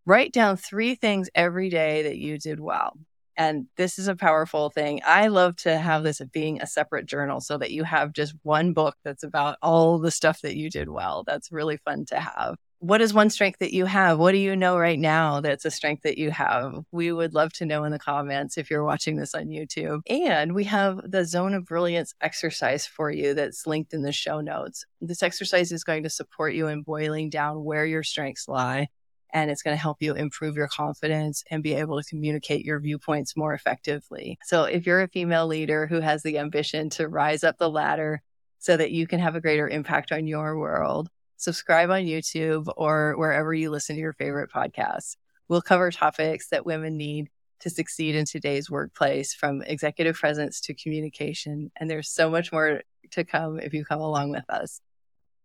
write 0.04 0.32
down 0.32 0.58
three 0.58 0.94
things 0.94 1.30
every 1.34 1.70
day 1.70 2.02
that 2.02 2.18
you 2.18 2.38
did 2.38 2.60
well. 2.60 2.98
And 3.36 3.66
this 3.76 3.98
is 3.98 4.08
a 4.08 4.16
powerful 4.16 4.70
thing. 4.70 5.00
I 5.04 5.28
love 5.28 5.56
to 5.56 5.78
have 5.78 6.02
this 6.02 6.20
being 6.32 6.60
a 6.60 6.66
separate 6.66 7.06
journal 7.06 7.40
so 7.40 7.58
that 7.58 7.70
you 7.70 7.84
have 7.84 8.12
just 8.12 8.34
one 8.42 8.72
book 8.72 8.96
that's 9.04 9.22
about 9.22 9.56
all 9.62 9.98
the 9.98 10.10
stuff 10.10 10.42
that 10.42 10.56
you 10.56 10.70
did 10.70 10.88
well. 10.88 11.24
That's 11.26 11.52
really 11.52 11.78
fun 11.78 12.04
to 12.06 12.20
have. 12.20 12.56
What 12.78 13.00
is 13.00 13.14
one 13.14 13.30
strength 13.30 13.60
that 13.60 13.72
you 13.72 13.86
have? 13.86 14.18
What 14.18 14.32
do 14.32 14.38
you 14.38 14.56
know 14.56 14.76
right 14.76 14.98
now 14.98 15.40
that's 15.40 15.64
a 15.64 15.70
strength 15.70 16.02
that 16.02 16.18
you 16.18 16.32
have? 16.32 16.80
We 16.90 17.12
would 17.12 17.32
love 17.32 17.52
to 17.54 17.64
know 17.64 17.84
in 17.84 17.92
the 17.92 17.98
comments 17.98 18.58
if 18.58 18.70
you're 18.70 18.82
watching 18.82 19.16
this 19.16 19.36
on 19.36 19.46
YouTube. 19.46 20.00
And 20.10 20.52
we 20.52 20.64
have 20.64 21.00
the 21.08 21.24
Zone 21.24 21.54
of 21.54 21.64
Brilliance 21.64 22.12
exercise 22.20 22.84
for 22.84 23.08
you 23.08 23.34
that's 23.34 23.68
linked 23.68 23.94
in 23.94 24.02
the 24.02 24.10
show 24.10 24.40
notes. 24.40 24.84
This 25.00 25.22
exercise 25.22 25.70
is 25.70 25.84
going 25.84 26.02
to 26.02 26.10
support 26.10 26.54
you 26.54 26.66
in 26.66 26.82
boiling 26.82 27.30
down 27.30 27.62
where 27.62 27.86
your 27.86 28.02
strengths 28.02 28.48
lie 28.48 28.88
and 29.32 29.50
it's 29.50 29.62
going 29.62 29.76
to 29.76 29.80
help 29.80 29.98
you 30.00 30.14
improve 30.14 30.56
your 30.56 30.68
confidence 30.68 31.42
and 31.50 31.62
be 31.62 31.74
able 31.74 32.00
to 32.00 32.08
communicate 32.08 32.64
your 32.64 32.80
viewpoints 32.80 33.36
more 33.36 33.54
effectively. 33.54 34.38
So 34.44 34.64
if 34.64 34.86
you're 34.86 35.02
a 35.02 35.08
female 35.08 35.46
leader 35.46 35.86
who 35.86 36.00
has 36.00 36.22
the 36.22 36.38
ambition 36.38 36.90
to 36.90 37.08
rise 37.08 37.42
up 37.42 37.58
the 37.58 37.70
ladder 37.70 38.22
so 38.58 38.76
that 38.76 38.92
you 38.92 39.06
can 39.06 39.20
have 39.20 39.34
a 39.34 39.40
greater 39.40 39.68
impact 39.68 40.12
on 40.12 40.26
your 40.26 40.58
world, 40.58 41.08
subscribe 41.36 41.90
on 41.90 42.02
YouTube 42.02 42.72
or 42.76 43.14
wherever 43.16 43.52
you 43.52 43.70
listen 43.70 43.96
to 43.96 44.00
your 44.00 44.12
favorite 44.12 44.50
podcasts. 44.50 45.16
We'll 45.48 45.62
cover 45.62 45.90
topics 45.90 46.48
that 46.48 46.66
women 46.66 46.96
need 46.96 47.28
to 47.60 47.70
succeed 47.70 48.14
in 48.14 48.24
today's 48.24 48.70
workplace 48.70 49.34
from 49.34 49.62
executive 49.62 50.16
presence 50.16 50.60
to 50.62 50.74
communication. 50.74 51.70
And 51.78 51.88
there's 51.88 52.10
so 52.10 52.28
much 52.28 52.52
more 52.52 52.82
to 53.12 53.24
come 53.24 53.60
if 53.60 53.72
you 53.72 53.84
come 53.84 54.00
along 54.00 54.30
with 54.30 54.48
us. 54.48 54.80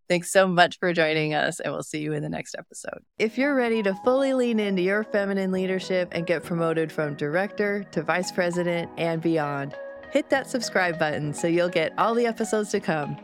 Thanks 0.09 0.31
so 0.31 0.47
much 0.47 0.79
for 0.79 0.93
joining 0.93 1.33
us, 1.33 1.59
and 1.59 1.73
we'll 1.73 1.83
see 1.83 1.99
you 1.99 2.13
in 2.13 2.23
the 2.23 2.29
next 2.29 2.55
episode. 2.57 3.03
If 3.19 3.37
you're 3.37 3.55
ready 3.55 3.83
to 3.83 3.93
fully 4.05 4.33
lean 4.33 4.57
into 4.57 4.81
your 4.81 5.03
feminine 5.03 5.51
leadership 5.51 6.07
and 6.13 6.25
get 6.25 6.45
promoted 6.45 6.93
from 6.93 7.15
director 7.15 7.83
to 7.91 8.03
vice 8.03 8.31
president 8.31 8.89
and 8.97 9.21
beyond, 9.21 9.75
hit 10.11 10.29
that 10.29 10.49
subscribe 10.49 10.97
button 10.97 11.33
so 11.33 11.47
you'll 11.47 11.67
get 11.67 11.93
all 11.97 12.13
the 12.13 12.25
episodes 12.25 12.71
to 12.71 12.79
come. 12.79 13.17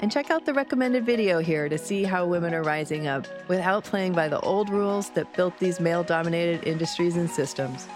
And 0.00 0.12
check 0.12 0.30
out 0.30 0.46
the 0.46 0.54
recommended 0.54 1.04
video 1.04 1.40
here 1.40 1.68
to 1.68 1.76
see 1.76 2.04
how 2.04 2.24
women 2.24 2.54
are 2.54 2.62
rising 2.62 3.08
up 3.08 3.26
without 3.48 3.82
playing 3.82 4.12
by 4.12 4.28
the 4.28 4.38
old 4.40 4.70
rules 4.70 5.10
that 5.10 5.34
built 5.34 5.58
these 5.58 5.80
male 5.80 6.04
dominated 6.04 6.62
industries 6.68 7.16
and 7.16 7.28
systems. 7.28 7.88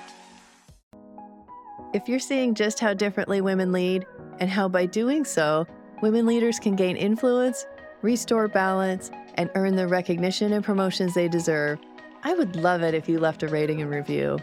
If 1.94 2.08
you're 2.08 2.18
seeing 2.18 2.56
just 2.56 2.80
how 2.80 2.92
differently 2.92 3.40
women 3.40 3.70
lead, 3.70 4.04
and 4.40 4.50
how 4.50 4.66
by 4.66 4.86
doing 4.86 5.24
so, 5.24 5.64
women 6.00 6.26
leaders 6.26 6.58
can 6.58 6.74
gain 6.74 6.96
influence 6.96 7.66
restore 8.02 8.48
balance, 8.48 9.10
and 9.36 9.50
earn 9.54 9.76
the 9.76 9.88
recognition 9.88 10.52
and 10.52 10.64
promotions 10.64 11.14
they 11.14 11.28
deserve, 11.28 11.78
I 12.24 12.34
would 12.34 12.56
love 12.56 12.82
it 12.82 12.94
if 12.94 13.08
you 13.08 13.18
left 13.18 13.42
a 13.42 13.48
rating 13.48 13.80
and 13.80 13.90
review. 13.90 14.38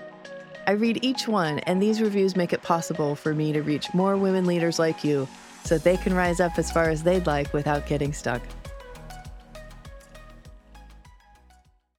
I 0.68 0.72
read 0.72 1.04
each 1.04 1.28
one, 1.28 1.60
and 1.60 1.82
these 1.82 2.02
reviews 2.02 2.36
make 2.36 2.54
it 2.54 2.62
possible 2.62 3.16
for 3.16 3.34
me 3.34 3.54
to 3.54 3.62
reach 3.62 3.94
more 3.94 4.18
women 4.18 4.46
leaders 4.46 4.80
like 4.80 5.04
you 5.04 5.28
so 5.64 5.78
they 5.78 5.98
can 5.98 6.14
rise 6.14 6.40
up 6.40 6.58
as 6.58 6.72
far 6.72 6.90
as 6.90 7.04
they'd 7.04 7.28
like 7.28 7.54
without 7.54 7.88
getting 7.88 8.14
stuck. 8.14 8.42